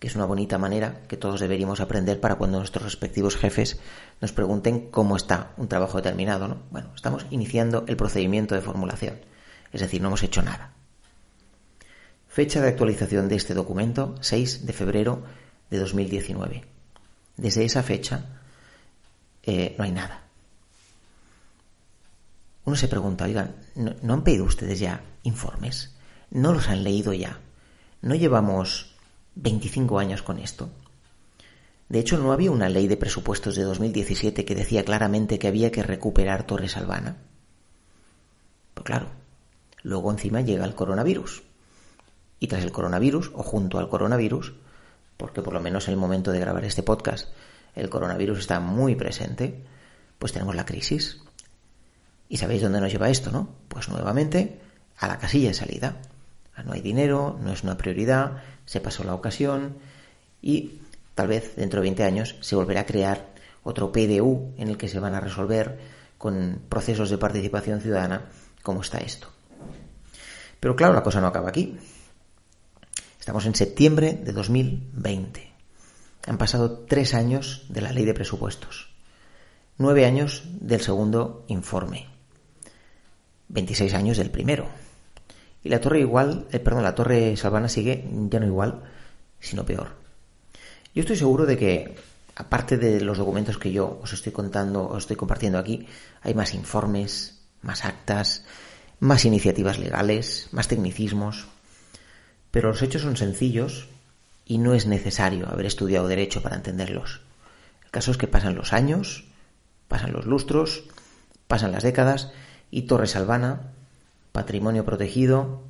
que 0.01 0.07
es 0.07 0.17
una 0.17 0.25
bonita 0.25 0.57
manera 0.57 1.03
que 1.07 1.19
todos 1.19 1.41
deberíamos 1.41 1.81
aprender 1.81 2.21
para 2.21 2.37
cuando 2.37 2.57
nuestros 2.57 2.85
respectivos 2.85 3.37
jefes 3.37 3.79
nos 4.23 4.33
pregunten 4.33 4.91
cómo 4.91 5.15
está 5.15 5.53
un 5.59 5.69
trabajo 5.69 5.99
determinado. 5.99 6.49
¿no? 6.49 6.63
Bueno, 6.71 6.91
estamos 6.97 7.27
iniciando 7.31 7.85
el 7.87 7.99
procedimiento 7.99 8.55
de 8.55 8.63
formulación, 8.63 9.21
es 9.73 9.83
decir, 9.83 10.01
no 10.01 10.09
hemos 10.09 10.23
hecho 10.23 10.41
nada. 10.41 10.73
Fecha 12.29 12.63
de 12.63 12.69
actualización 12.69 13.29
de 13.29 13.37
este 13.37 13.53
documento, 13.53 14.15
6 14.21 14.65
de 14.65 14.73
febrero 14.73 15.23
de 15.69 15.79
2019. 15.79 16.65
Desde 17.37 17.65
esa 17.65 17.83
fecha 17.83 18.41
eh, 19.43 19.75
no 19.77 19.85
hay 19.85 19.93
nada. 19.93 20.30
Uno 22.71 22.77
se 22.77 22.87
pregunta, 22.87 23.25
oigan, 23.25 23.57
¿no 23.75 24.15
han 24.15 24.23
pedido 24.23 24.45
ustedes 24.45 24.79
ya 24.79 25.03
informes? 25.25 25.97
¿No 26.31 26.53
los 26.53 26.69
han 26.69 26.85
leído 26.85 27.13
ya? 27.13 27.41
¿No 28.01 28.15
llevamos 28.15 28.95
25 29.35 29.99
años 29.99 30.23
con 30.23 30.39
esto. 30.39 30.71
De 31.89 31.99
hecho, 31.99 32.17
no 32.17 32.31
había 32.31 32.53
una 32.53 32.69
ley 32.69 32.87
de 32.87 32.97
presupuestos 32.97 33.57
de 33.57 33.65
2017 33.65 34.45
que 34.45 34.55
decía 34.55 34.85
claramente 34.85 35.41
que 35.41 35.49
había 35.49 35.73
que 35.73 35.83
recuperar 35.83 36.47
Torres 36.47 36.77
Albana. 36.77 37.17
Pues 38.75 38.85
claro, 38.85 39.09
luego 39.83 40.13
encima 40.13 40.41
llega 40.41 40.65
el 40.65 40.77
coronavirus. 40.77 41.43
Y 42.39 42.47
tras 42.47 42.63
el 42.63 42.71
coronavirus, 42.71 43.33
o 43.35 43.43
junto 43.43 43.81
al 43.81 43.89
coronavirus, 43.89 44.53
porque 45.17 45.43
por 45.43 45.55
lo 45.55 45.61
menos 45.61 45.89
en 45.89 45.95
el 45.95 46.01
momento 46.01 46.31
de 46.31 46.39
grabar 46.39 46.65
este 46.65 46.85
podcast 46.85 47.31
el 47.75 47.91
coronavirus 47.91 48.39
está 48.39 48.61
muy 48.61 48.95
presente, 48.95 49.61
pues 50.21 50.33
tenemos 50.33 50.55
la 50.55 50.65
crisis. 50.65 51.21
¿Y 52.31 52.37
sabéis 52.37 52.63
dónde 52.63 52.81
nos 52.81 52.93
lleva 52.93 53.11
esto, 53.11 53.33
no? 53.33 53.49
Pues 53.67 53.89
nuevamente 53.89 54.61
a 54.97 55.09
la 55.09 55.19
casilla 55.19 55.49
de 55.49 55.55
salida. 55.55 55.97
No 56.65 56.73
hay 56.73 56.81
dinero, 56.81 57.37
no 57.43 57.53
es 57.53 57.65
una 57.65 57.77
prioridad, 57.77 58.43
se 58.67 58.81
pasó 58.81 59.03
la 59.03 59.15
ocasión 59.15 59.79
y 60.41 60.79
tal 61.15 61.27
vez 61.27 61.57
dentro 61.57 61.81
de 61.81 61.87
20 61.87 62.05
años 62.05 62.37
se 62.41 62.55
volverá 62.55 62.83
a 62.83 62.87
crear 62.87 63.31
otro 63.65 63.91
PDU 63.91 64.55
en 64.59 64.69
el 64.69 64.77
que 64.77 64.89
se 64.89 65.01
van 65.01 65.15
a 65.15 65.21
resolver 65.21 65.79
con 66.19 66.63
procesos 66.69 67.11
de 67.11 67.19
participación 67.19 67.81
ciudadana 67.81 68.27
cómo 68.63 68.83
está 68.83 68.99
esto. 68.99 69.29
Pero 70.61 70.77
claro, 70.77 70.93
la 70.93 71.03
cosa 71.03 71.21
no 71.21 71.27
acaba 71.27 71.49
aquí. 71.49 71.79
Estamos 73.19 73.45
en 73.47 73.57
septiembre 73.57 74.13
de 74.13 74.33
2020. 74.33 75.53
Han 76.29 76.39
pasado 76.39 76.85
tres 76.87 77.15
años 77.15 77.65
de 77.71 77.81
la 77.81 77.93
ley 77.93 78.05
de 78.05 78.15
presupuestos. 78.15 78.91
nueve 79.79 80.05
años 80.05 80.43
del 80.61 80.83
segundo 80.83 81.47
informe, 81.49 82.10
26 83.51 83.95
años 83.95 84.17
del 84.17 84.31
primero. 84.31 84.67
Y 85.63 85.69
la 85.69 85.81
torre 85.81 86.01
igual, 86.01 86.47
eh, 86.53 86.59
perdón, 86.59 86.83
la 86.83 86.95
torre 86.95 87.37
Salvana 87.37 87.69
sigue 87.69 88.09
ya 88.31 88.41
no 88.41 88.47
igual, 88.47 88.83
sino 89.41 89.67
peor. 89.67 89.89
Yo 90.95 91.03
estoy 91.03 91.17
seguro 91.17 91.47
de 91.47 91.59
que, 91.59 91.97
aparte 92.35 92.79
de 92.79 93.01
los 93.01 93.19
documentos 93.19 93.59
que 93.59 93.73
yo 93.73 94.01
os 94.03 94.13
estoy 94.13 94.33
contando, 94.33 94.89
os 94.89 95.05
estoy 95.05 95.17
compartiendo 95.17 95.59
aquí, 95.59 95.87
hay 96.23 96.35
más 96.35 96.55
informes, 96.55 97.43
más 97.63 97.85
actas, 97.85 98.45
más 99.01 99.25
iniciativas 99.25 99.79
legales, 99.79 100.49
más 100.53 100.69
tecnicismos. 100.69 101.47
Pero 102.51 102.69
los 102.71 102.83
hechos 102.83 103.03
son 103.03 103.17
sencillos 103.17 103.89
y 104.47 104.59
no 104.59 104.75
es 104.75 104.87
necesario 104.87 105.49
haber 105.49 105.67
estudiado 105.67 106.09
derecho 106.09 106.43
para 106.43 106.57
entenderlos. 106.57 107.21
El 107.85 107.91
caso 107.91 108.11
es 108.11 108.17
que 108.17 108.27
pasan 108.27 108.55
los 108.55 108.73
años, 108.73 109.25
pasan 109.89 110.13
los 110.13 110.27
lustros, 110.27 110.85
pasan 111.47 111.73
las 111.73 111.83
décadas 111.83 112.33
y 112.71 112.83
Torres 112.83 113.17
Albana, 113.17 113.73
patrimonio 114.33 114.85
protegido, 114.85 115.63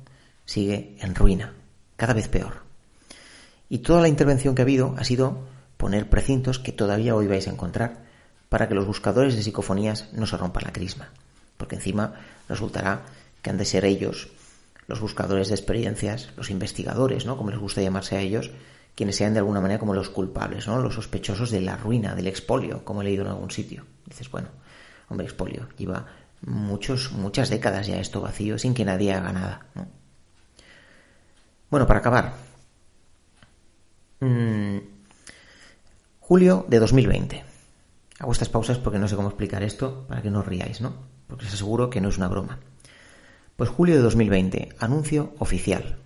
sigue 0.45 0.95
en 0.99 1.15
ruina, 1.15 1.53
cada 1.95 2.13
vez 2.13 2.27
peor. 2.27 2.61
Y 3.69 3.79
toda 3.79 4.01
la 4.01 4.07
intervención 4.07 4.53
que 4.53 4.61
ha 4.61 4.63
habido 4.63 4.95
ha 4.97 5.03
sido 5.03 5.39
poner 5.77 6.09
precintos 6.09 6.59
que 6.59 6.71
todavía 6.71 7.15
hoy 7.15 7.27
vais 7.27 7.47
a 7.47 7.51
encontrar 7.51 8.03
para 8.49 8.67
que 8.67 8.75
los 8.75 8.85
buscadores 8.85 9.35
de 9.35 9.43
psicofonías 9.43 10.11
no 10.13 10.27
se 10.27 10.37
rompan 10.37 10.63
la 10.65 10.73
crisma. 10.73 11.09
Porque 11.57 11.75
encima 11.75 12.15
resultará 12.49 13.03
que 13.41 13.49
han 13.49 13.57
de 13.57 13.65
ser 13.65 13.85
ellos, 13.85 14.29
los 14.87 14.99
buscadores 14.99 15.47
de 15.47 15.55
experiencias, 15.55 16.31
los 16.35 16.49
investigadores, 16.49 17.25
¿no? 17.25 17.37
Como 17.37 17.49
les 17.49 17.59
gusta 17.59 17.81
llamarse 17.81 18.17
a 18.17 18.21
ellos, 18.21 18.51
quienes 18.93 19.15
sean 19.15 19.33
de 19.33 19.39
alguna 19.39 19.61
manera 19.61 19.79
como 19.79 19.93
los 19.93 20.09
culpables, 20.09 20.67
¿no? 20.67 20.81
Los 20.81 20.95
sospechosos 20.95 21.49
de 21.49 21.61
la 21.61 21.77
ruina, 21.77 22.13
del 22.13 22.27
expolio, 22.27 22.83
como 22.83 23.01
he 23.01 23.05
leído 23.05 23.23
en 23.23 23.29
algún 23.29 23.51
sitio. 23.51 23.85
Dices, 24.05 24.29
bueno, 24.29 24.49
hombre, 25.07 25.25
expolio, 25.25 25.69
lleva 25.77 26.05
muchos, 26.41 27.11
muchas 27.11 27.49
décadas 27.49 27.87
ya 27.87 27.99
esto 27.99 28.21
vacío 28.21 28.57
sin 28.57 28.73
que 28.73 28.85
nadie 28.85 29.13
haga 29.13 29.31
nada, 29.31 29.65
Bueno, 31.69 31.87
para 31.87 31.99
acabar. 31.99 32.33
Mm, 34.19 34.77
julio 36.19 36.65
de 36.67 36.79
2020. 36.79 37.43
Hago 38.19 38.31
estas 38.31 38.49
pausas 38.49 38.77
porque 38.77 38.99
no 38.99 39.07
sé 39.07 39.15
cómo 39.15 39.29
explicar 39.29 39.63
esto 39.63 40.05
para 40.07 40.21
que 40.21 40.29
no 40.29 40.39
os 40.39 40.45
riáis, 40.45 40.81
¿no? 40.81 40.93
Porque 41.27 41.45
os 41.45 41.53
aseguro 41.53 41.89
que 41.89 42.01
no 42.01 42.09
es 42.09 42.17
una 42.17 42.27
broma. 42.27 42.59
Pues 43.55 43.69
julio 43.69 43.95
de 43.95 44.01
2020, 44.01 44.75
anuncio 44.79 45.33
oficial. 45.39 45.97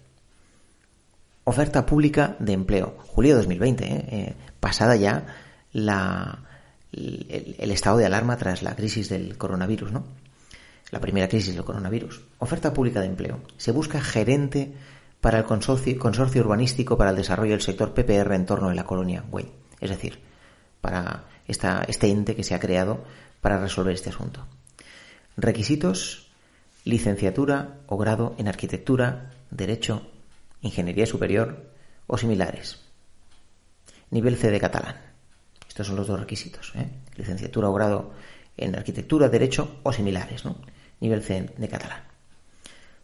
Oferta 1.44 1.86
pública 1.86 2.36
de 2.40 2.54
empleo. 2.54 2.96
Julio 3.00 3.32
de 3.32 3.38
2020, 3.38 3.86
¿eh? 3.86 4.06
Eh, 4.10 4.36
pasada 4.60 4.96
ya 4.96 5.26
la, 5.74 6.40
el, 6.92 7.72
estado 7.72 7.98
de 7.98 8.06
alarma 8.06 8.38
tras 8.38 8.64
la 8.64 8.76
crisis 8.76 9.10
del 9.10 9.38
coronavirus, 9.38 9.92
¿no? 9.92 10.06
La 10.92 11.00
primera 11.00 11.28
crisis 11.28 11.56
del 11.56 11.66
coronavirus. 11.66 12.22
Oferta 12.40 12.74
pública 12.74 13.02
de 13.02 13.08
empleo. 13.08 13.42
Se 13.58 13.72
busca 13.72 14.02
gerente 14.02 14.74
para 15.20 15.40
el 15.40 15.46
consorcio, 15.46 16.42
urbanístico 16.42 16.98
para 16.98 17.10
el 17.10 17.16
desarrollo 17.16 17.52
del 17.52 17.62
sector 17.62 17.94
PPR 17.94 18.34
en 18.36 18.46
torno 18.46 18.70
de 18.70 18.76
la 18.76 18.86
colonia 18.86 19.24
Güey. 19.30 19.52
Es 19.80 19.90
decir, 19.90 20.20
para 20.82 21.26
esta, 21.48 21.84
este 21.88 22.10
ente 22.10 22.36
que 22.36 22.44
se 22.44 22.54
ha 22.54 22.60
creado 22.60 23.04
para 23.42 23.60
resolver 23.60 23.96
este 23.96 24.10
asunto. 24.10 24.46
Requisitos 25.38 26.26
licenciatura 26.86 27.82
o 27.88 27.98
grado 27.98 28.36
en 28.38 28.48
arquitectura, 28.48 29.32
derecho, 29.50 30.08
ingeniería 30.62 31.06
superior 31.06 31.66
o 32.08 32.18
similares. 32.18 32.80
Nivel 34.12 34.38
C 34.38 34.52
de 34.52 34.60
catalán. 34.60 35.02
Estos 35.68 35.88
son 35.88 35.96
los 35.98 36.08
dos 36.08 36.20
requisitos. 36.20 36.72
¿eh? 36.76 36.88
Licenciatura 37.18 37.70
o 37.70 37.74
grado 37.74 38.14
en 38.56 38.76
arquitectura, 38.76 39.28
derecho 39.30 39.80
o 39.84 39.92
similares. 39.92 40.46
¿no? 40.46 40.56
Nivel 41.00 41.22
C 41.22 41.54
de 41.58 41.68
catalán. 41.68 42.04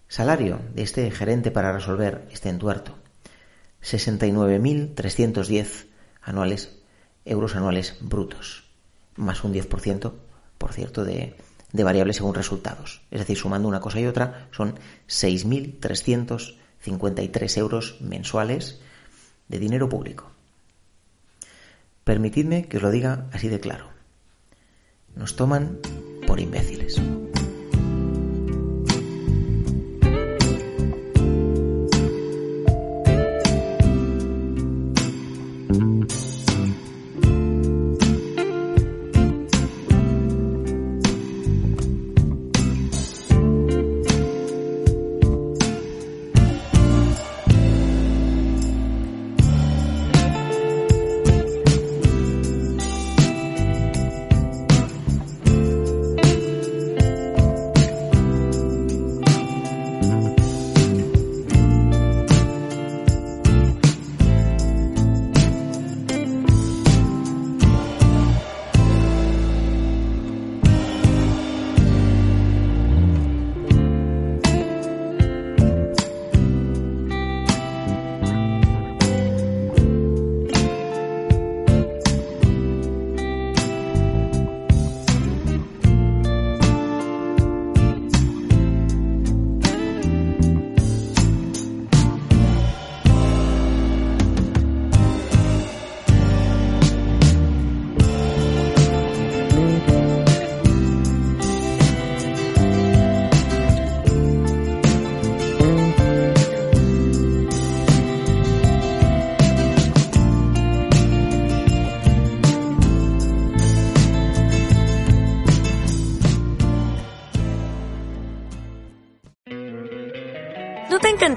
Salario 0.08 0.60
de 0.74 0.82
este 0.84 1.10
gerente 1.12 1.52
para 1.52 1.72
resolver 1.72 2.28
este 2.32 2.50
entuerto. 2.50 2.98
69.310 3.84 5.86
anuales, 6.22 6.80
euros 7.26 7.56
anuales 7.56 7.98
brutos. 8.02 8.66
Más 9.16 9.44
un 9.44 9.54
10%, 9.54 10.14
por 10.58 10.74
cierto, 10.74 11.06
de 11.06 11.36
de 11.74 11.84
variables 11.84 12.16
según 12.18 12.36
resultados. 12.36 13.02
Es 13.12 13.20
decir, 13.20 13.38
sumando 13.38 13.68
una 13.68 13.80
cosa 13.80 14.00
y 14.00 14.08
otra, 14.08 14.48
son 14.52 14.80
6.353 15.08 17.58
euros 17.58 17.98
mensuales 18.02 18.80
de 19.48 19.60
dinero 19.60 19.88
público. 19.90 20.32
Permitidme 22.04 22.68
que 22.68 22.78
os 22.78 22.84
lo 22.84 22.90
diga 22.92 23.28
así 23.32 23.48
de 23.48 23.60
claro. 23.60 23.90
Nos 25.16 25.36
toman 25.36 25.78
por 26.26 26.40
imbéciles. 26.40 27.00